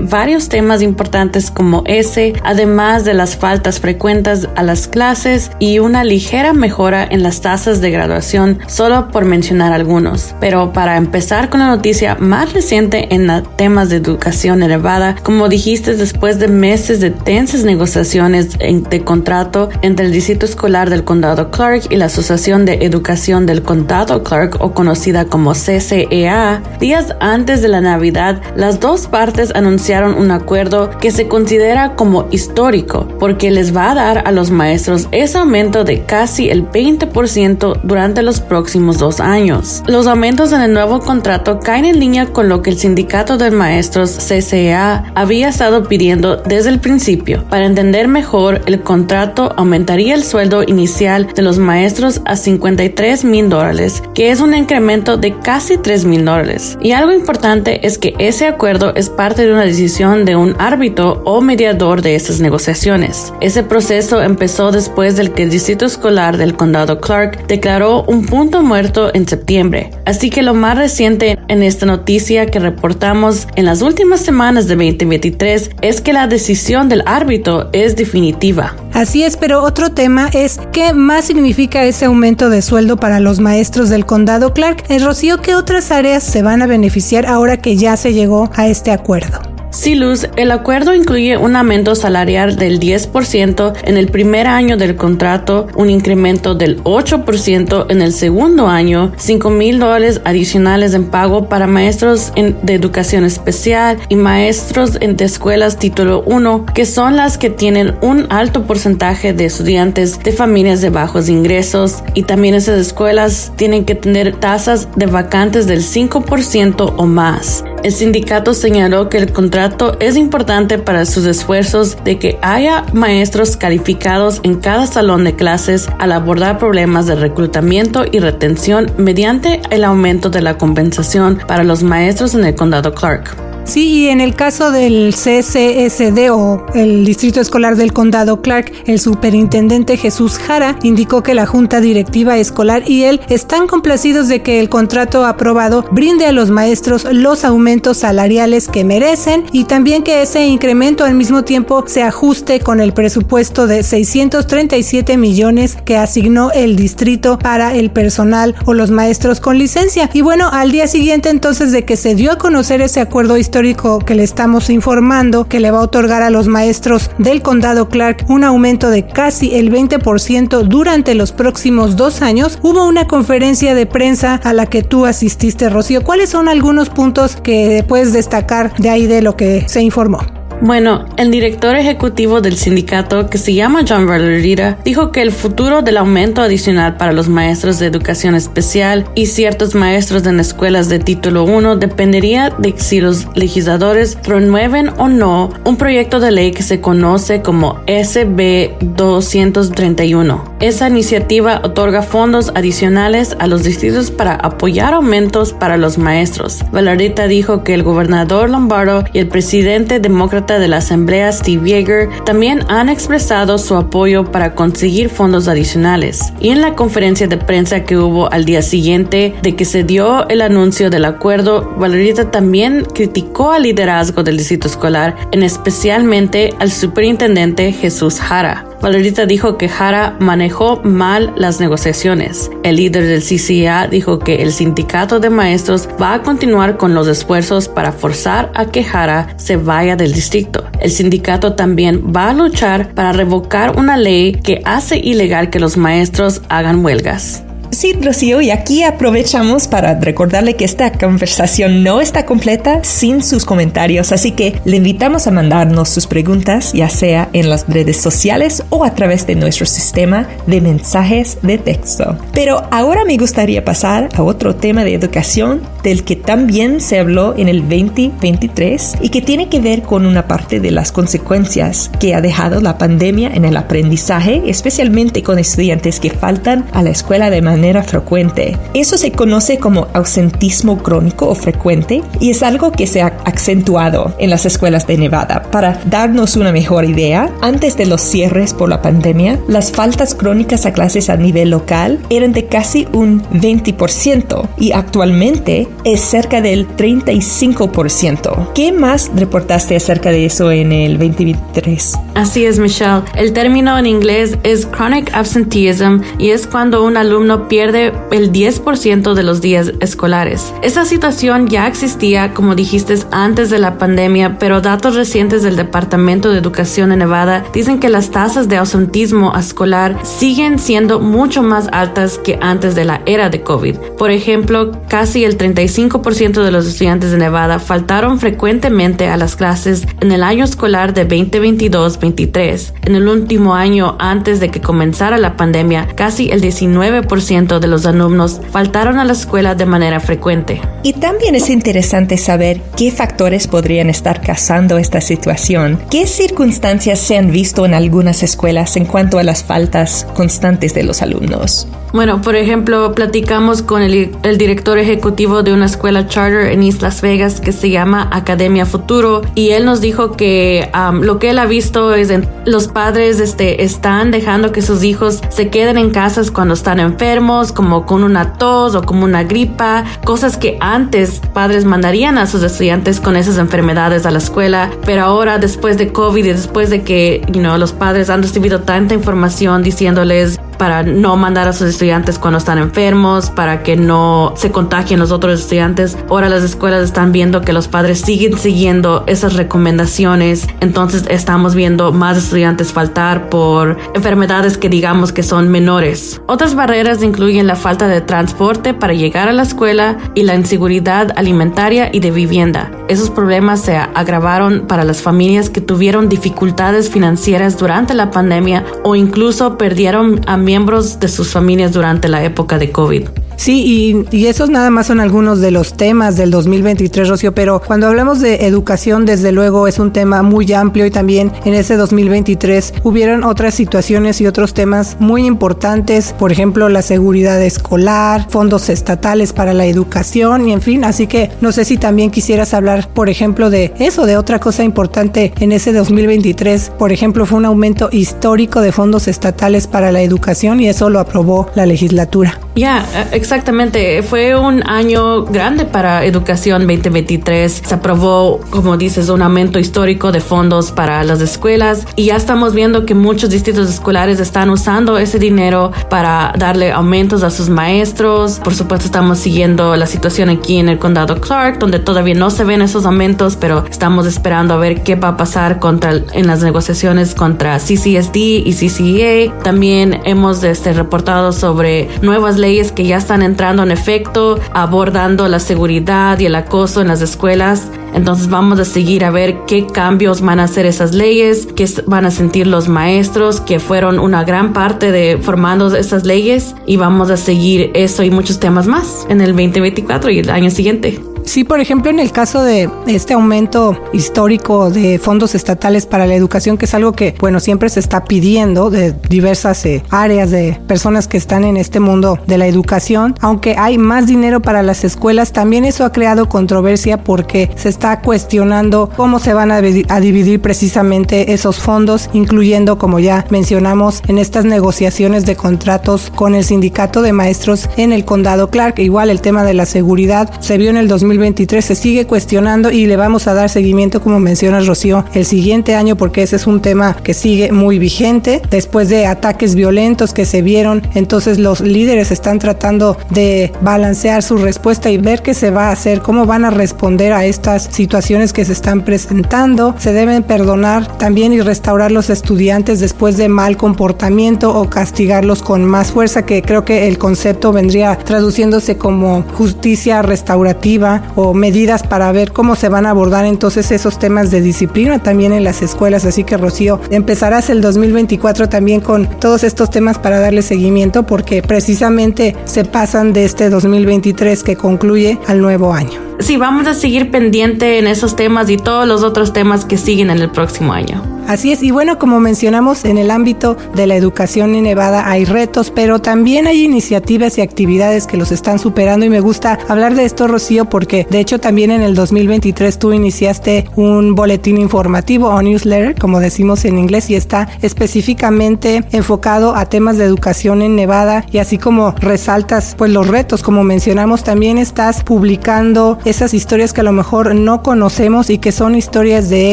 varios 0.02 0.49
temas 0.49 0.83
importantes 0.83 1.50
como 1.50 1.83
ese, 1.87 2.35
además 2.45 3.04
de 3.04 3.14
las 3.14 3.37
faltas 3.37 3.81
frecuentes 3.81 4.49
a 4.57 4.62
las 4.62 4.88
clases 4.88 5.50
y 5.59 5.78
una 5.78 6.04
ligera 6.04 6.52
mejora 6.52 7.07
en 7.09 7.23
las 7.23 7.40
tasas 7.40 7.81
de 7.81 7.90
graduación, 7.90 8.59
solo 8.66 9.09
por 9.09 9.25
mencionar 9.25 9.73
algunos. 9.73 10.35
Pero 10.40 10.73
para 10.73 10.97
empezar 10.97 11.50
con 11.50 11.61
la 11.61 11.66
noticia 11.66 12.16
más 12.19 12.52
reciente 12.52 13.14
en 13.14 13.31
temas 13.57 13.88
de 13.88 13.97
educación 13.97 14.62
elevada, 14.62 15.16
como 15.23 15.49
dijiste, 15.49 15.97
después 15.97 16.38
de 16.38 16.49
meses 16.49 17.00
de 17.00 17.11
tensas 17.11 17.64
negociaciones 17.64 18.59
de 18.59 19.04
contrato 19.04 19.69
entre 19.83 20.07
el 20.07 20.12
Distrito 20.12 20.47
Escolar 20.47 20.90
del 20.90 21.04
Condado 21.04 21.50
Clark 21.50 21.85
y 21.90 21.97
la 21.97 22.07
Asociación 22.07 22.64
de 22.64 22.85
Educación 22.85 23.47
del 23.47 23.62
Condado 23.62 24.23
Clark, 24.23 24.57
o 24.61 24.73
conocida 24.73 25.25
como 25.25 25.52
CCEA, 25.52 26.62
días 26.81 27.14
antes 27.21 27.62
de 27.62 27.69
la 27.69 27.81
Navidad, 27.81 28.40
las 28.57 28.81
dos 28.81 29.07
partes 29.07 29.52
anunciaron 29.64 30.14
un 30.14 30.30
acuerdo 30.30 30.90
que 31.00 31.11
se 31.11 31.26
considera 31.26 31.94
como 31.94 32.26
histórico 32.30 33.09
porque 33.18 33.50
les 33.50 33.75
va 33.75 33.90
a 33.90 33.94
dar 33.94 34.23
a 34.26 34.30
los 34.30 34.50
maestros 34.50 35.09
ese 35.11 35.38
aumento 35.38 35.85
de 35.85 36.02
casi 36.04 36.50
el 36.50 36.68
20% 36.71 37.80
durante 37.83 38.23
los 38.23 38.40
próximos 38.40 38.99
dos 38.99 39.21
años. 39.21 39.83
Los 39.87 40.06
aumentos 40.06 40.52
en 40.52 40.61
el 40.61 40.73
nuevo 40.73 41.00
contrato 41.00 41.61
caen 41.61 41.87
en 41.87 41.99
línea 41.99 42.26
con 42.26 42.49
lo 42.49 42.61
que 42.61 42.71
el 42.71 42.78
sindicato 42.78 43.38
de 43.38 43.50
maestros 43.50 44.18
CCA 44.18 45.12
había 45.14 45.49
estado 45.49 45.85
pidiendo 45.85 46.37
desde 46.37 46.68
el 46.68 46.80
principio. 46.80 47.44
Para 47.49 47.64
entender 47.64 48.06
mejor, 48.06 48.61
el 48.66 48.83
contrato 48.83 49.54
aumentaría 49.56 50.14
el 50.14 50.25
sueldo 50.25 50.62
inicial 50.62 51.28
de 51.35 51.42
los 51.42 51.59
maestros 51.59 52.21
a 52.26 52.37
53 52.37 53.25
mil 53.25 53.49
dólares, 53.49 54.02
que 54.14 54.30
es 54.30 54.40
un 54.40 54.54
incremento 54.54 55.16
de 55.16 55.38
casi 55.38 55.78
3 55.78 56.04
mil 56.04 56.25
dólares. 56.25 56.76
Y 56.80 56.92
algo 56.92 57.12
importante 57.12 57.87
es 57.87 57.97
que 57.97 58.14
ese 58.18 58.47
acuerdo 58.47 58.92
es 58.94 59.09
parte 59.09 59.47
de 59.47 59.53
una 59.54 59.64
decisión 59.64 60.25
de 60.25 60.37
un 60.37 60.54
árbitro 60.58 61.23
o 61.25 61.40
mediador 61.40 62.02
de 62.02 62.14
estas 62.14 62.40
negociaciones. 62.40 63.32
Ese 63.40 63.62
proceso 63.62 64.23
empezó 64.23 64.70
después 64.70 65.16
del 65.16 65.32
que 65.32 65.44
el 65.44 65.50
Distrito 65.50 65.87
Escolar 65.87 66.37
del 66.37 66.56
Condado 66.56 67.00
Clark 67.00 67.46
declaró 67.46 68.04
un 68.04 68.26
punto 68.26 68.62
muerto 68.62 69.14
en 69.14 69.26
septiembre. 69.26 69.90
Así 70.04 70.30
que 70.30 70.42
lo 70.42 70.54
más 70.54 70.76
reciente 70.76 71.38
en 71.49 71.62
esta 71.62 71.87
noticia 71.87 72.46
que 72.46 72.58
reportamos 72.58 73.49
en 73.56 73.64
las 73.64 73.82
últimas 73.82 74.20
semanas 74.20 74.66
de 74.66 74.76
2023 74.76 75.70
es 75.80 76.00
que 76.00 76.12
la 76.12 76.26
decisión 76.26 76.88
del 76.88 77.02
árbitro 77.06 77.70
es 77.73 77.96
definitiva. 77.96 78.76
Así 78.92 79.25
es, 79.25 79.37
pero 79.37 79.62
otro 79.62 79.90
tema 79.90 80.28
es 80.32 80.61
qué 80.73 80.92
más 80.92 81.25
significa 81.25 81.84
ese 81.84 82.04
aumento 82.04 82.49
de 82.49 82.62
sueldo 82.62 82.96
para 82.96 83.20
los 83.20 83.40
maestros 83.40 83.88
del 83.88 84.06
condado 84.06 84.52
Clark. 84.52 84.84
El 84.88 85.04
Rocío, 85.04 85.40
¿qué 85.42 85.54
otras 85.54 85.90
áreas 85.90 86.23
se 86.23 86.42
van 86.42 86.62
a 86.62 86.66
beneficiar 86.66 87.26
ahora 87.26 87.56
que 87.56 87.76
ya 87.76 87.96
se 87.96 88.12
llegó 88.12 88.50
a 88.54 88.68
este 88.68 88.92
acuerdo? 88.92 89.40
Sí, 89.75 89.97
Luz, 89.97 90.28
el 90.37 90.52
acuerdo 90.52 90.95
incluye 90.95 91.37
un 91.37 91.57
aumento 91.57 91.97
salarial 91.97 92.54
del 92.54 92.78
10% 92.78 93.73
en 93.83 93.97
el 93.97 94.07
primer 94.07 94.47
año 94.47 94.76
del 94.76 94.95
contrato, 94.95 95.66
un 95.75 95.90
incremento 95.90 96.54
del 96.54 96.81
8% 96.85 97.87
en 97.88 98.00
el 98.00 98.12
segundo 98.12 98.69
año, 98.69 99.11
5 99.16 99.50
mil 99.50 99.81
dólares 99.81 100.21
adicionales 100.25 100.95
en 100.95 101.07
pago 101.07 101.49
para 101.49 101.66
maestros 101.66 102.33
de 102.37 102.73
educación 102.73 103.25
especial 103.25 103.99
y 104.09 104.14
maestros 104.14 104.93
de 104.93 105.25
escuelas 105.25 105.76
título 105.76 106.23
1, 106.25 106.66
que 106.73 106.87
son 106.87 107.16
las 107.16 107.37
que 107.37 107.50
tienen 107.50 107.97
un 108.00 108.28
alto 108.31 108.69
porcentaje 108.69 109.33
de 109.33 109.47
estudiantes 109.47 110.21
de 110.23 110.31
familias 110.31 110.83
de 110.83 110.90
bajos 110.90 111.28
ingresos 111.28 112.04
y 112.14 112.23
también 112.23 112.54
esas 112.54 112.78
escuelas 112.78 113.52
tienen 113.57 113.85
que 113.85 113.97
tener 113.97 114.37
tasas 114.37 114.88
de 114.95 115.07
vacantes 115.07 115.66
del 115.66 115.81
5% 115.81 116.95
o 116.97 117.07
más. 117.07 117.64
El 117.85 117.93
sindicato 117.93 118.55
señaló 118.55 119.11
que 119.11 119.19
el 119.19 119.31
contrato 119.31 119.99
es 120.00 120.17
importante 120.17 120.79
para 120.79 121.05
sus 121.05 121.26
esfuerzos 121.26 121.99
de 122.03 122.19
que 122.19 122.38
haya 122.41 122.87
maestros 122.95 123.59
calificados 123.59 124.41
en 124.43 124.55
cada 124.55 124.87
salón 124.87 125.25
de 125.25 125.37
clases 125.37 125.91
al 125.99 126.12
abordar 126.12 126.59
problemas 126.59 127.07
de 127.07 127.14
reclutamiento 127.14 128.07
y 128.11 128.21
retención 128.21 128.91
mediante 128.97 129.61
el 129.69 129.85
aumento 129.85 130.31
de 130.31 130.41
la 130.41 130.57
compensación 130.57 131.38
para 131.47 131.62
los 131.62 131.83
maestros 131.83 132.35
en 132.35 132.47
el 132.47 132.55
condado 132.55 132.95
Clark. 132.95 133.43
Sí, 133.64 134.00
y 134.00 134.09
en 134.09 134.21
el 134.21 134.35
caso 134.35 134.71
del 134.71 135.14
CCSD 135.14 136.30
o 136.30 136.66
el 136.75 137.06
Distrito 137.06 137.40
Escolar 137.40 137.76
del 137.76 137.94
Condado 137.94 138.42
Clark, 138.42 138.71
el 138.87 139.00
superintendente 139.00 139.97
Jesús 139.97 140.38
Jara 140.38 140.78
indicó 140.83 141.23
que 141.23 141.33
la 141.33 141.47
Junta 141.47 141.80
Directiva 141.80 142.37
Escolar 142.37 142.83
y 142.87 143.04
él 143.04 143.23
están 143.30 143.66
complacidos 143.66 144.28
de 144.28 144.42
que 144.42 144.61
el 144.61 144.68
contrato 144.68 145.25
aprobado 145.25 145.87
brinde 145.92 146.26
a 146.26 146.33
los 146.33 146.50
maestros 146.50 147.06
los 147.11 147.44
aumentos 147.44 147.97
salariales 147.97 148.68
que 148.68 148.85
merecen 148.85 149.44
y 149.50 149.64
también 149.64 150.02
que 150.02 150.21
ese 150.21 150.44
incremento 150.44 151.04
al 151.04 151.14
mismo 151.14 151.42
tiempo 151.42 151.85
se 151.87 152.02
ajuste 152.02 152.61
con 152.61 152.80
el 152.80 152.92
presupuesto 152.92 153.66
de 153.66 153.83
637 153.83 155.16
millones 155.16 155.78
que 155.87 155.97
asignó 155.97 156.50
el 156.52 156.76
distrito 156.76 157.38
para 157.38 157.75
el 157.75 157.90
personal 157.90 158.54
o 158.66 158.75
los 158.75 158.90
maestros 158.90 159.40
con 159.40 159.56
licencia. 159.56 160.11
Y 160.12 160.21
bueno, 160.21 160.50
al 160.52 160.71
día 160.71 160.87
siguiente 160.87 161.30
entonces 161.30 161.73
de 161.73 161.87
que 161.87 161.97
se 161.97 162.14
dio 162.14 162.30
a 162.30 162.38
conocer 162.38 162.83
ese 162.83 163.00
acuerdo 163.00 163.38
histórico, 163.38 163.53
histórico 163.54 164.00
que 164.00 164.16
le 164.16 164.25
estamos 164.25 164.68
informando 164.68 165.44
que 165.44 165.61
le 165.61 165.70
va 165.70 165.78
a 165.78 165.82
otorgar 165.82 166.25
a 166.25 166.30
los 166.30 166.49
maestros 166.49 167.08
del 167.18 167.40
condado 167.40 167.88
Clark 167.88 168.25
un 168.28 168.42
aumento 168.42 168.90
de 168.90 169.06
casi 169.06 169.54
el 169.54 169.70
20% 169.70 170.62
durante 170.64 171.14
los 171.14 171.30
próximos 171.30 171.94
dos 171.94 172.20
años, 172.20 172.58
hubo 172.62 172.84
una 172.84 173.06
conferencia 173.06 173.76
de 173.76 173.87
prensa 173.87 174.40
a 174.42 174.52
la 174.54 174.66
que 174.66 174.82
tú 174.82 175.06
asististe, 175.06 175.70
Rocío. 175.70 176.02
¿Cuáles 176.02 176.30
son 176.30 176.49
algunos 176.49 176.90
puntos 176.90 177.37
que 177.37 177.84
puedes 177.87 178.12
destacar 178.12 178.75
de 178.75 178.90
ahí 178.90 179.06
de 179.06 179.23
lo 179.23 179.37
que 179.37 179.68
se 179.68 179.82
informó? 179.82 180.43
Bueno, 180.64 181.04
el 181.18 181.30
director 181.30 181.76
ejecutivo 181.76 182.40
del 182.40 182.56
sindicato, 182.56 183.28
que 183.28 183.37
se 183.37 183.52
llama 183.52 183.85
John 183.87 184.06
Valerita, 184.06 184.78
dijo 184.83 185.12
que 185.12 185.21
el 185.21 185.30
futuro 185.30 185.83
del 185.83 185.99
aumento 185.99 186.40
adicional 186.40 186.97
para 186.97 187.12
los 187.12 187.28
maestros 187.28 187.78
de 187.78 187.85
educación 187.85 188.35
especial 188.35 189.04
y 189.14 189.26
ciertos 189.26 189.75
maestros 189.75 190.25
en 190.25 190.40
escuelas 190.40 190.88
de 190.88 191.00
título 191.00 191.44
1 191.44 191.76
dependería 191.76 192.49
de 192.49 192.73
si 192.78 193.02
los 193.02 193.26
legisladores 193.37 194.16
renueven 194.23 194.88
o 194.97 195.09
no 195.09 195.50
un 195.64 195.76
proyecto 195.76 196.18
de 196.18 196.30
ley 196.30 196.52
que 196.52 196.62
se 196.62 196.80
conoce 196.80 197.42
como 197.42 197.80
SB 197.87 198.71
231. 198.80 200.54
Esa 200.61 200.88
iniciativa 200.88 201.61
otorga 201.62 202.00
fondos 202.00 202.52
adicionales 202.54 203.37
a 203.38 203.49
los 203.49 203.64
distritos 203.64 204.11
para 204.11 204.37
apoyar 204.37 204.94
aumentos 204.94 205.52
para 205.52 205.76
los 205.76 205.99
maestros. 205.99 206.64
Valerita 206.73 207.26
dijo 207.26 207.64
que 207.64 207.75
el 207.75 207.83
gobernador 207.83 208.49
Lombardo 208.49 209.04
y 209.12 209.18
el 209.18 209.28
presidente 209.28 210.00
demócrata 210.00 210.53
de 210.58 210.68
la 210.68 210.78
Asamblea 210.78 211.30
Steve 211.32 211.68
Yeager 211.68 212.08
también 212.25 212.61
han 212.68 212.88
expresado 212.88 213.58
su 213.58 213.76
apoyo 213.76 214.25
para 214.25 214.54
conseguir 214.54 215.08
fondos 215.08 215.49
adicionales. 215.49 216.32
Y 216.40 216.50
en 216.50 216.61
la 216.61 216.75
conferencia 216.75 217.26
de 217.26 217.37
prensa 217.37 217.84
que 217.84 217.96
hubo 217.96 218.32
al 218.32 218.44
día 218.44 218.62
siguiente 218.62 219.34
de 219.42 219.56
que 219.56 219.64
se 219.64 219.84
dio 219.84 220.28
el 220.28 220.42
anuncio 220.42 220.90
del 220.90 221.04
acuerdo, 221.04 221.75
Valerita 221.78 222.30
también 222.30 222.84
criticó 222.94 223.52
al 223.52 223.64
liderazgo 223.64 224.23
del 224.23 224.37
distrito 224.37 224.68
escolar, 224.68 225.16
en 225.32 225.42
especialmente 225.42 226.54
al 226.58 226.70
superintendente 226.70 227.73
Jesús 227.73 228.20
Jara. 228.20 228.66
Valerita 228.81 229.26
dijo 229.26 229.57
que 229.57 229.69
Jara 229.69 230.16
manejó 230.21 230.81
mal 230.83 231.33
las 231.37 231.61
negociaciones. 231.61 232.50
El 232.62 232.76
líder 232.76 233.04
del 233.04 233.23
CCA 233.23 233.88
dijo 233.88 234.19
que 234.19 234.43
el 234.43 234.52
sindicato 234.52 235.21
de 235.21 235.31
maestros 235.31 235.88
va 236.00 236.14
a 236.14 236.23
continuar 236.23 236.76
con 236.76 236.95
los 236.95 237.09
esfuerzos 237.09 237.69
para 237.69 237.93
forzar 237.93 238.52
a 238.54 238.66
que 238.66 238.85
Jara 238.85 239.35
se 239.37 239.57
vaya 239.57 239.97
del 239.97 240.12
distrito. 240.12 240.64
El 240.81 240.90
sindicato 240.90 241.54
también 241.54 242.12
va 242.14 242.31
a 242.31 242.35
luchar 242.35 242.95
para 242.95 243.12
revocar 243.12 243.78
una 243.78 243.97
ley 243.97 244.33
que 244.33 244.61
hace 244.64 244.99
ilegal 244.99 245.50
que 245.50 245.61
los 245.61 245.76
maestros 245.76 246.43
hagan 246.49 246.85
huelgas. 246.85 247.43
Sí, 247.75 247.93
Rocío, 247.93 248.40
y 248.40 248.52
aquí 248.52 248.85
aprovechamos 248.85 249.66
para 249.66 249.99
recordarle 249.99 250.54
que 250.54 250.64
esta 250.64 250.93
conversación 250.93 251.83
no 251.83 252.00
está 252.00 252.25
completa 252.25 252.85
sin 252.85 253.21
sus 253.21 253.45
comentarios, 253.45 254.12
así 254.12 254.31
que 254.31 254.61
le 254.64 254.76
invitamos 254.76 255.26
a 255.26 255.33
mandarnos 255.33 255.88
sus 255.88 256.07
preguntas, 256.07 256.73
ya 256.73 256.88
sea 256.88 257.28
en 257.33 257.50
las 257.50 257.66
redes 257.66 257.97
sociales 257.97 258.62
o 258.71 258.85
a 258.85 258.95
través 258.95 259.26
de 259.26 259.35
nuestro 259.35 259.66
sistema 259.66 260.28
de 260.47 260.61
mensajes 260.61 261.38
de 261.43 261.59
texto. 261.59 262.16
Pero 262.33 262.62
ahora 262.71 263.04
me 263.04 263.16
gustaría 263.16 263.64
pasar 263.64 264.09
a 264.14 264.23
otro 264.23 264.54
tema 264.54 264.85
de 264.85 264.95
educación 264.95 265.61
del 265.83 266.04
que 266.04 266.14
también 266.14 266.81
se 266.81 267.00
habló 267.00 267.35
en 267.37 267.49
el 267.49 267.62
2023 267.62 268.99
y 269.00 269.09
que 269.09 269.21
tiene 269.21 269.49
que 269.49 269.61
ver 269.61 269.83
con 269.83 270.07
una 270.07 270.28
parte 270.28 270.61
de 270.61 270.71
las 270.71 270.93
consecuencias 270.93 271.90
que 271.99 272.14
ha 272.14 272.21
dejado 272.21 272.61
la 272.61 272.78
pandemia 272.78 273.33
en 273.35 273.45
el 273.45 273.57
aprendizaje, 273.57 274.43
especialmente 274.47 275.25
con 275.25 275.40
estudiantes 275.40 275.99
que 275.99 276.11
faltan 276.11 276.66
a 276.73 276.83
la 276.83 276.90
escuela 276.90 277.31
de 277.31 277.43
manera 277.43 277.63
manera 277.64 277.83
frecuente. 277.83 278.59
Eso 278.75 278.99
se 278.99 279.11
conoce 279.11 279.59
como 279.59 279.88
ausentismo 279.94 280.83
crónico 280.83 281.28
o 281.28 281.35
frecuente 281.35 282.02
y 282.21 282.28
es 282.28 282.42
algo 282.42 282.71
que 282.71 282.87
se 282.87 283.00
ha 283.00 283.16
acentuado 283.25 284.14
en 284.18 284.28
las 284.28 284.44
escuelas 284.44 284.87
de 284.87 284.99
Nevada. 284.99 285.44
Para 285.50 285.80
darnos 285.87 286.37
una 286.37 286.52
mejor 286.52 286.85
idea, 286.85 287.30
antes 287.40 287.78
de 287.78 287.87
los 287.87 288.02
cierres 288.02 288.52
por 288.52 288.68
la 288.68 288.83
pandemia, 288.83 289.40
las 289.49 289.73
faltas 289.73 290.14
crónicas 290.14 290.66
a 290.66 290.75
clases 290.75 291.09
a 291.09 291.16
nivel 291.16 291.49
local 291.49 292.00
eran 292.11 292.35
de 292.35 292.44
casi 292.44 292.87
un 292.92 293.23
20% 293.30 294.47
y 294.59 294.73
actualmente 294.73 295.66
es 295.85 296.02
cerca 296.02 296.42
del 296.42 296.68
35%. 296.68 298.52
¿Qué 298.52 298.73
más 298.73 299.11
reportaste 299.16 299.75
acerca 299.75 300.11
de 300.11 300.26
eso 300.26 300.52
en 300.52 300.71
el 300.71 300.99
2023? 300.99 301.94
Así 302.14 302.44
es, 302.44 302.59
Michelle. 302.59 303.00
El 303.16 303.33
término 303.33 303.78
en 303.78 303.87
inglés 303.87 304.37
es 304.42 304.66
chronic 304.66 305.14
absenteeism 305.14 306.02
y 306.18 306.28
es 306.30 306.47
cuando 306.47 306.85
un 306.85 306.99
alumno 306.99 307.43
pierde 307.48 307.92
el 308.10 308.32
10% 308.32 309.14
de 309.14 309.22
los 309.22 309.40
días 309.40 309.72
escolares. 309.80 310.52
Esa 310.62 310.84
situación 310.84 311.48
ya 311.48 311.66
existía, 311.66 312.34
como 312.34 312.54
dijiste, 312.54 312.94
antes 313.10 313.50
de 313.50 313.58
la 313.58 313.78
pandemia, 313.78 314.38
pero 314.38 314.60
datos 314.60 314.94
recientes 314.94 315.42
del 315.42 315.56
Departamento 315.56 316.30
de 316.30 316.38
Educación 316.38 316.90
de 316.90 316.96
Nevada 316.96 317.44
dicen 317.52 317.80
que 317.80 317.88
las 317.88 318.10
tasas 318.10 318.48
de 318.48 318.56
ausentismo 318.56 319.36
escolar 319.36 319.98
siguen 320.02 320.58
siendo 320.58 321.00
mucho 321.00 321.42
más 321.42 321.68
altas 321.72 322.18
que 322.18 322.38
antes 322.40 322.74
de 322.74 322.84
la 322.84 323.00
era 323.06 323.30
de 323.30 323.42
COVID. 323.42 323.76
Por 323.98 324.10
ejemplo, 324.10 324.72
casi 324.88 325.24
el 325.24 325.38
35% 325.38 326.42
de 326.42 326.50
los 326.50 326.66
estudiantes 326.66 327.10
de 327.10 327.18
Nevada 327.18 327.58
faltaron 327.58 328.18
frecuentemente 328.18 329.08
a 329.08 329.16
las 329.16 329.36
clases 329.36 329.86
en 330.00 330.12
el 330.12 330.22
año 330.22 330.44
escolar 330.44 330.94
de 330.94 331.08
2022-23. 331.08 332.72
En 332.82 332.94
el 332.94 333.08
último 333.08 333.54
año 333.54 333.96
antes 333.98 334.40
de 334.40 334.50
que 334.50 334.60
comenzara 334.60 335.18
la 335.18 335.36
pandemia, 335.36 335.88
casi 335.96 336.30
el 336.30 336.42
19% 336.42 337.34
de 337.35 337.67
los 337.67 337.85
alumnos 337.85 338.41
faltaron 338.53 338.99
a 338.99 339.05
la 339.05 339.12
escuela 339.12 339.57
de 339.57 339.67
manera 339.67 339.99
frecuente. 339.99 340.61
Y 340.85 340.93
también 340.93 341.35
es 341.35 341.50
interesante 341.50 342.17
saber 342.17 342.61
qué 342.76 342.93
factores 342.93 343.49
podrían 343.49 343.91
estar 343.91 344.21
causando 344.21 344.79
esta 344.79 345.00
situación. 345.00 345.81
¿Qué 345.91 346.07
circunstancias 346.07 347.00
se 347.00 347.17
han 347.17 347.33
visto 347.33 347.67
en 347.67 347.75
algunas 347.75 348.23
escuelas 348.23 348.76
en 348.76 348.85
cuanto 348.85 349.19
a 349.19 349.25
las 349.25 349.43
faltas 349.43 350.07
constantes 350.14 350.75
de 350.75 350.85
los 350.85 351.03
alumnos? 351.03 351.67
Bueno, 351.94 352.20
por 352.20 352.34
ejemplo, 352.34 352.92
platicamos 352.92 353.62
con 353.62 353.80
el, 353.80 354.10
director 354.36 354.78
ejecutivo 354.78 355.44
de 355.44 355.52
una 355.52 355.66
escuela 355.66 356.08
charter 356.08 356.50
en 356.50 356.64
East 356.64 356.82
Las 356.82 357.00
Vegas 357.00 357.40
que 357.40 357.52
se 357.52 357.70
llama 357.70 358.08
Academia 358.10 358.66
Futuro 358.66 359.22
y 359.36 359.50
él 359.50 359.64
nos 359.64 359.80
dijo 359.80 360.10
que 360.16 360.72
um, 360.74 361.02
lo 361.02 361.20
que 361.20 361.30
él 361.30 361.38
ha 361.38 361.46
visto 361.46 361.94
es 361.94 362.08
que 362.08 362.26
los 362.46 362.66
padres 362.66 363.20
este, 363.20 363.62
están 363.62 364.10
dejando 364.10 364.50
que 364.50 364.60
sus 364.60 364.82
hijos 364.82 365.20
se 365.28 365.50
queden 365.50 365.78
en 365.78 365.90
casas 365.90 366.32
cuando 366.32 366.54
están 366.54 366.80
enfermos, 366.80 367.52
como 367.52 367.86
con 367.86 368.02
una 368.02 368.32
tos 368.32 368.74
o 368.74 368.82
como 368.82 369.04
una 369.04 369.22
gripa, 369.22 369.84
cosas 370.04 370.36
que 370.36 370.58
antes 370.58 371.20
padres 371.32 371.64
mandarían 371.64 372.18
a 372.18 372.26
sus 372.26 372.42
estudiantes 372.42 372.98
con 372.98 373.14
esas 373.14 373.38
enfermedades 373.38 374.04
a 374.04 374.10
la 374.10 374.18
escuela, 374.18 374.68
pero 374.84 375.02
ahora 375.02 375.38
después 375.38 375.78
de 375.78 375.92
COVID 375.92 376.24
y 376.24 376.32
después 376.32 376.70
de 376.70 376.82
que 376.82 377.22
you 377.28 377.38
know, 377.38 377.56
los 377.56 377.72
padres 377.72 378.10
han 378.10 378.20
recibido 378.20 378.62
tanta 378.62 378.94
información 378.94 379.62
diciéndoles 379.62 380.40
para 380.64 380.83
no 380.83 381.14
mandar 381.16 381.47
a 381.47 381.52
sus 381.52 381.68
estudiantes 381.68 382.18
cuando 382.18 382.38
están 382.38 382.56
enfermos, 382.56 383.28
para 383.28 383.62
que 383.62 383.76
no 383.76 384.33
se 384.35 384.50
contagien 384.50 384.99
los 384.99 385.12
otros 385.12 385.40
estudiantes. 385.40 385.99
Ahora 386.09 386.30
las 386.30 386.42
escuelas 386.42 386.85
están 386.85 387.12
viendo 387.12 387.42
que 387.42 387.52
los 387.52 387.68
padres 387.68 388.00
siguen 388.00 388.38
siguiendo 388.38 389.04
esas 389.06 389.35
recomendaciones, 389.35 390.49
entonces 390.61 391.04
estamos 391.11 391.54
viendo 391.54 391.92
más 391.92 392.16
estudiantes 392.16 392.73
faltar 392.73 393.28
por 393.28 393.76
enfermedades 393.92 394.56
que 394.56 394.71
digamos 394.71 395.12
que 395.12 395.23
son 395.23 395.50
menores. 395.50 396.23
Otras 396.28 396.54
barreras 396.54 397.02
incluyen 397.02 397.47
la 397.47 397.56
falta 397.56 397.87
de 397.87 398.00
transporte 398.00 398.73
para 398.73 398.94
llegar 398.94 399.28
a 399.28 399.35
la 399.35 399.42
escuela 399.42 399.99
y 400.14 400.23
la 400.23 400.35
inseguridad 400.35 401.12
alimentaria 401.14 401.90
y 401.92 402.00
de 402.00 402.11
vivienda. 402.11 402.71
Esos 402.88 403.11
problemas 403.11 403.61
se 403.61 403.76
agravaron 403.76 404.64
para 404.66 404.85
las 404.85 405.02
familias 405.02 405.50
que 405.50 405.61
tuvieron 405.61 406.09
dificultades 406.09 406.88
financieras 406.88 407.59
durante 407.59 407.92
la 407.92 408.11
pandemia 408.11 408.64
o 408.83 408.97
incluso 408.97 409.59
perdieron 409.59 410.23
a 410.26 410.38
miembros 410.38 410.53
de 411.00 411.08
sus 411.08 411.32
familias 411.32 411.73
durante 411.73 412.08
la 412.08 412.23
época 412.23 412.58
de 412.58 412.70
COVID. 412.70 413.08
Sí, 413.37 414.05
y, 414.12 414.26
esos 414.26 414.49
nada 414.49 414.71
más 414.71 414.87
son 414.87 415.00
algunos 415.00 415.41
de 415.41 415.50
los 415.50 415.75
temas 415.75 416.17
del 416.17 416.31
2023, 416.31 417.09
Rocío, 417.09 417.35
pero 417.35 417.61
cuando 417.61 417.87
hablamos 417.87 418.21
de 418.21 418.47
educación, 418.47 419.05
desde 419.05 419.33
luego 419.33 419.69
es 419.69 419.79
un 419.79 419.93
tema 419.93 420.23
muy 420.23 420.50
amplio 420.53 420.87
y 420.87 420.91
también 420.91 421.31
en 421.45 421.55
ese 421.55 421.76
2023 421.76 422.75
hubieron 422.85 423.23
otras 423.23 423.55
situaciones 423.55 424.21
y 424.21 424.26
otros 424.26 424.55
temas 424.55 424.97
muy 424.99 425.26
importantes, 425.26 426.14
por 426.19 426.33
ejemplo, 426.33 426.69
la 426.69 426.83
seguridad 426.83 427.43
escolar, 427.43 428.26
fondos 428.31 428.71
estatales 428.71 429.33
para 429.33 429.53
la 429.53 429.67
educación 429.67 430.49
y 430.49 430.53
en 430.53 430.62
fin, 430.62 430.85
así 430.85 431.07
que 431.07 431.31
no 431.41 431.53
sé 431.53 431.64
si 431.64 431.76
también 431.76 432.11
quisieras 432.11 432.55
hablar, 432.55 432.88
por 432.88 433.09
ejemplo, 433.09 433.50
de 433.50 433.75
eso, 433.79 434.07
de 434.07 434.17
otra 434.17 434.38
cosa 434.38 434.64
importante 434.64 435.33
en 435.38 435.53
ese 435.53 435.73
2023, 435.73 436.73
por 436.79 436.93
ejemplo, 436.93 437.26
fue 437.26 437.38
un 437.38 437.47
aumento 437.47 437.88
histórico 437.93 438.61
de 438.61 438.73
fondos 438.73 439.09
estatales 439.09 439.67
para 439.67 439.93
la 439.93 440.03
educación 440.03 440.61
y 440.61 440.69
eso 440.69 440.88
lo 440.91 441.00
aprobó 441.00 441.49
la 441.55 441.67
legislatura. 441.67 442.43
Ya, 442.54 443.09
exactamente. 443.11 444.02
Fue 444.05 444.37
un 444.37 444.62
año 444.68 445.24
grande 445.24 445.64
para 445.64 446.05
Educación 446.05 446.66
2023. 446.66 447.62
Se 447.64 447.74
aprobó, 447.74 448.40
como 448.50 448.76
dices, 448.76 449.09
un 449.09 449.22
aumento 449.22 449.59
histórico 449.59 450.12
de 450.12 450.20
fondos 450.20 450.70
para 450.70 451.02
las 451.02 451.20
escuelas 451.20 451.85
y 451.96 452.07
ya 452.07 452.16
estamos 452.16 452.55
viendo 452.55 452.87
que 452.87 452.94
muchos 452.94 453.31
distritos 453.31 453.68
escolares 453.68 454.20
están 454.20 454.50
usando 454.50 454.98
ese 454.98 455.18
dinero 455.18 455.72
para 455.90 456.33
darle 456.38 456.70
aumentos 456.70 457.24
a 457.24 457.31
sus 457.31 457.48
maestros. 457.48 458.38
Por 458.38 458.55
supuesto, 458.55 458.87
estamos 458.87 459.18
siguiendo 459.18 459.74
la 459.74 459.87
situación 459.87 460.29
aquí 460.29 460.59
en 460.59 460.68
el 460.68 460.79
condado 460.79 461.20
Clark, 461.20 461.59
donde 461.59 461.81
todavía 461.81 462.14
no 462.14 462.31
se 462.31 462.44
ven 462.44 462.62
esos 462.62 462.87
aumentos, 462.87 463.37
pero 463.37 463.64
estamos 463.68 464.07
esperando 464.07 464.55
a 464.55 464.59
ver 464.59 464.85
qué 464.85 464.94
va 464.94 465.09
a 465.09 465.16
pasar 465.16 465.59
contra, 465.59 465.92
en 466.12 466.26
las 466.29 466.42
negociaciones 466.44 467.16
contra 467.16 467.59
CCSD 467.59 468.16
y 468.16 468.55
CCEA. 468.55 469.40
También 469.42 470.00
hemos 470.05 470.44
este, 470.44 470.72
reportado 470.72 471.33
sobre 471.33 471.88
nuevas 472.00 472.37
leyes 472.37 472.43
que 472.44 472.85
ya 472.85 472.98
están 472.98 473.22
entrando 473.22 473.62
en 473.62 473.70
efecto, 473.70 474.38
abordando 474.52 475.28
la 475.28 475.40
seguridad 475.40 476.18
y 476.18 476.26
el 476.26 476.35
acoso 476.35 476.83
en 476.83 476.88
las 476.88 477.00
escuelas. 477.00 477.70
Entonces 477.94 478.28
vamos 478.28 478.61
a 478.61 478.66
seguir 478.66 479.02
a 479.04 479.11
ver 479.11 479.46
qué 479.46 479.66
cambios 479.66 480.20
van 480.20 480.40
a 480.40 480.44
hacer 480.44 480.66
esas 480.66 480.92
leyes, 480.92 481.48
qué 481.57 481.66
van 481.87 482.04
a 482.04 482.11
sentir 482.11 482.46
los 482.46 482.68
maestros 482.68 483.40
que 483.40 483.61
fueron 483.61 483.98
una 483.98 484.24
gran 484.24 484.52
parte 484.52 484.92
de 484.92 485.16
formando 485.16 485.74
esas 485.74 486.04
leyes 486.04 486.54
y 486.66 486.76
vamos 486.76 487.09
a 487.11 487.16
seguir 487.16 487.70
eso 487.72 488.02
y 488.02 488.11
muchos 488.11 488.40
temas 488.40 488.66
más 488.66 489.07
en 489.09 489.22
el 489.22 489.28
2024 489.28 490.11
y 490.11 490.18
el 490.18 490.28
año 490.28 490.50
siguiente. 490.50 491.13
Sí, 491.24 491.42
por 491.42 491.58
ejemplo, 491.58 491.90
en 491.90 492.00
el 492.00 492.12
caso 492.12 492.44
de 492.44 492.70
este 492.87 493.14
aumento 493.14 493.76
histórico 493.92 494.70
de 494.70 494.98
fondos 494.98 495.34
estatales 495.34 495.87
para 495.87 496.06
la 496.06 496.14
educación, 496.14 496.58
que 496.58 496.66
es 496.66 496.74
algo 496.74 496.92
que, 496.92 497.14
bueno, 497.18 497.40
siempre 497.40 497.68
se 497.70 497.80
está 497.80 498.04
pidiendo 498.04 498.70
de 498.70 498.92
diversas 499.08 499.64
eh, 499.64 499.82
áreas 499.90 500.30
de 500.30 500.60
personas 500.68 501.08
que 501.08 501.16
están 501.16 501.44
en 501.44 501.56
este 501.56 501.80
mundo 501.80 502.18
de 502.26 502.38
la 502.38 502.46
educación, 502.46 503.14
aunque 503.20 503.56
hay 503.58 503.78
más 503.78 504.06
dinero 504.06 504.42
para 504.42 504.62
las 504.62 504.84
escuelas, 504.84 505.32
también 505.32 505.64
eso 505.64 505.84
ha 505.84 505.92
creado 505.92 506.28
controversia 506.28 507.02
porque 507.02 507.50
se 507.56 507.70
está 507.70 508.00
cuestionando 508.00 508.90
cómo 508.94 509.18
se 509.18 509.32
van 509.32 509.50
a, 509.50 509.56
a 509.56 510.00
dividir 510.00 510.40
precisamente 510.40 511.32
esos 511.32 511.58
fondos, 511.58 512.10
incluyendo, 512.12 512.78
como 512.78 513.00
ya 513.00 513.26
mencionamos, 513.30 514.02
en 514.08 514.18
estas 514.18 514.44
negociaciones 514.44 515.24
de 515.24 515.37
contratos 515.37 516.12
con 516.14 516.34
el 516.34 516.44
sindicato 516.44 517.02
de 517.02 517.12
maestros 517.12 517.68
en 517.76 517.92
el 517.92 518.04
condado 518.04 518.50
Clark. 518.50 518.78
Igual 518.78 519.10
el 519.10 519.20
tema 519.20 519.42
de 519.42 519.54
la 519.54 519.66
seguridad 519.66 520.30
se 520.40 520.58
vio 520.58 520.70
en 520.70 520.76
el 520.76 520.87
2000 520.87 521.13
2023 521.14 521.64
se 521.64 521.74
sigue 521.77 522.07
cuestionando 522.07 522.70
y 522.72 522.87
le 522.87 522.96
vamos 522.96 523.29
a 523.29 523.35
dar 523.35 523.48
seguimiento, 523.48 524.00
como 524.00 524.18
mencionas 524.18 524.66
Rocío, 524.66 525.05
el 525.14 525.24
siguiente 525.24 525.77
año 525.77 525.96
porque 525.96 526.22
ese 526.22 526.37
es 526.37 526.46
un 526.46 526.61
tema 526.61 526.96
que 527.03 527.14
sigue 527.14 527.53
muy 527.53 527.79
vigente. 527.79 528.42
Después 528.50 528.88
de 528.88 529.07
ataques 529.07 529.55
violentos 529.55 530.12
que 530.12 530.24
se 530.24 530.42
vieron, 530.42 530.83
entonces 530.94 531.38
los 531.38 531.61
líderes 531.61 532.11
están 532.11 532.40
tratando 532.40 532.98
de 533.11 533.53
balancear 533.61 534.22
su 534.22 534.38
respuesta 534.38 534.90
y 534.90 534.98
ver 534.98 535.22
qué 535.22 535.35
se 535.35 535.50
va 535.50 535.68
a 535.68 535.72
hacer, 535.72 536.03
cómo 536.03 536.27
van 536.27 536.44
a 536.44 536.50
responder 536.50 537.12
a 537.12 537.24
estas 537.24 537.68
situaciones 537.70 538.33
que 538.33 538.44
se 538.44 538.53
están 538.53 538.85
presentando. 538.85 539.74
Se 539.79 539.92
deben 539.92 540.24
perdonar 540.24 540.98
también 540.98 541.33
y 541.33 541.40
restaurar 541.40 541.92
los 541.92 542.11
estudiantes 542.11 542.81
después 542.81 543.16
de 543.16 543.29
mal 543.29 543.57
comportamiento 543.57 544.53
o 544.53 544.68
castigarlos 544.68 545.42
con 545.42 545.64
más 545.64 545.92
fuerza, 545.92 546.27
que 546.27 546.42
creo 546.42 546.64
que 546.64 546.88
el 546.88 546.98
concepto 546.98 547.53
vendría 547.53 547.96
traduciéndose 547.98 548.77
como 548.77 549.22
justicia 549.35 550.03
restaurativa 550.03 551.04
o 551.17 551.35
medidas 551.35 551.83
para 551.83 552.11
ver 552.12 552.33
cómo 552.33 552.57
se 552.57 552.69
van 552.69 552.87
a 552.87 552.90
abordar 552.90 553.25
entonces 553.25 553.71
esos 553.71 553.99
temas 553.99 554.31
de 554.31 554.40
disciplina 554.40 555.03
también 555.03 555.33
en 555.33 555.45
las 555.45 555.62
escuelas. 555.62 556.05
Así 556.05 556.25
que 556.25 556.37
Rocío, 556.37 556.81
empezarás 556.90 557.51
el 557.51 557.61
2024 557.61 558.49
también 558.49 558.81
con 558.81 559.09
todos 559.21 559.45
estos 559.45 559.71
temas 559.71 559.99
para 559.99 560.21
darle 560.21 560.43
seguimiento 560.43 561.05
porque 561.05 561.43
precisamente 561.43 562.37
se 562.45 562.64
pasan 562.64 563.12
de 563.12 563.25
este 563.25 563.51
2023 563.51 564.43
que 564.43 564.57
concluye 564.57 565.19
al 565.27 565.40
nuevo 565.40 565.73
año. 565.73 566.01
Sí, 566.21 566.37
vamos 566.37 566.67
a 566.67 566.75
seguir 566.75 567.11
pendiente 567.11 567.79
en 567.79 567.87
esos 567.87 568.17
temas 568.17 568.49
y 568.49 568.57
todos 568.57 568.87
los 568.87 569.03
otros 569.03 569.33
temas 569.33 569.64
que 569.64 569.77
siguen 569.77 570.11
en 570.11 570.19
el 570.19 570.31
próximo 570.31 570.73
año. 570.73 571.13
Así 571.26 571.52
es, 571.52 571.62
y 571.62 571.70
bueno, 571.70 571.98
como 571.98 572.20
mencionamos, 572.20 572.84
en 572.84 572.98
el 572.98 573.10
ámbito 573.10 573.56
de 573.74 573.87
la 573.87 573.96
educación 573.96 574.54
en 574.54 574.64
Nevada 574.64 575.10
hay 575.10 575.24
retos, 575.24 575.72
pero 575.74 575.98
también 575.98 576.46
hay 576.46 576.64
iniciativas 576.64 577.38
y 577.38 577.40
actividades 577.40 578.06
que 578.06 578.18
los 578.18 578.30
están 578.30 578.58
superando 578.58 579.06
y 579.06 579.08
me 579.08 579.20
gusta 579.20 579.58
hablar 579.68 579.94
de 579.94 580.04
esto, 580.04 580.28
Rocío, 580.28 580.66
porque 580.66 581.06
de 581.08 581.20
hecho 581.20 581.40
también 581.40 581.70
en 581.70 581.80
el 581.80 581.94
2023 581.94 582.78
tú 582.78 582.92
iniciaste 582.92 583.64
un 583.74 584.14
boletín 584.14 584.58
informativo 584.58 585.28
o 585.28 585.40
newsletter, 585.40 585.94
como 585.98 586.20
decimos 586.20 586.66
en 586.66 586.78
inglés, 586.78 587.08
y 587.08 587.14
está 587.14 587.48
específicamente 587.62 588.84
enfocado 588.92 589.56
a 589.56 589.64
temas 589.70 589.96
de 589.96 590.04
educación 590.04 590.60
en 590.60 590.76
Nevada 590.76 591.24
y 591.32 591.38
así 591.38 591.56
como 591.56 591.92
resaltas 591.92 592.74
pues 592.76 592.90
los 592.90 593.08
retos, 593.08 593.42
como 593.42 593.64
mencionamos, 593.64 594.24
también 594.24 594.58
estás 594.58 595.02
publicando 595.02 595.98
esas 596.04 596.34
historias 596.34 596.74
que 596.74 596.82
a 596.82 596.84
lo 596.84 596.92
mejor 596.92 597.34
no 597.34 597.62
conocemos 597.62 598.28
y 598.28 598.37
que 598.37 598.52
son 598.52 598.74
historias 598.74 599.30
de 599.30 599.52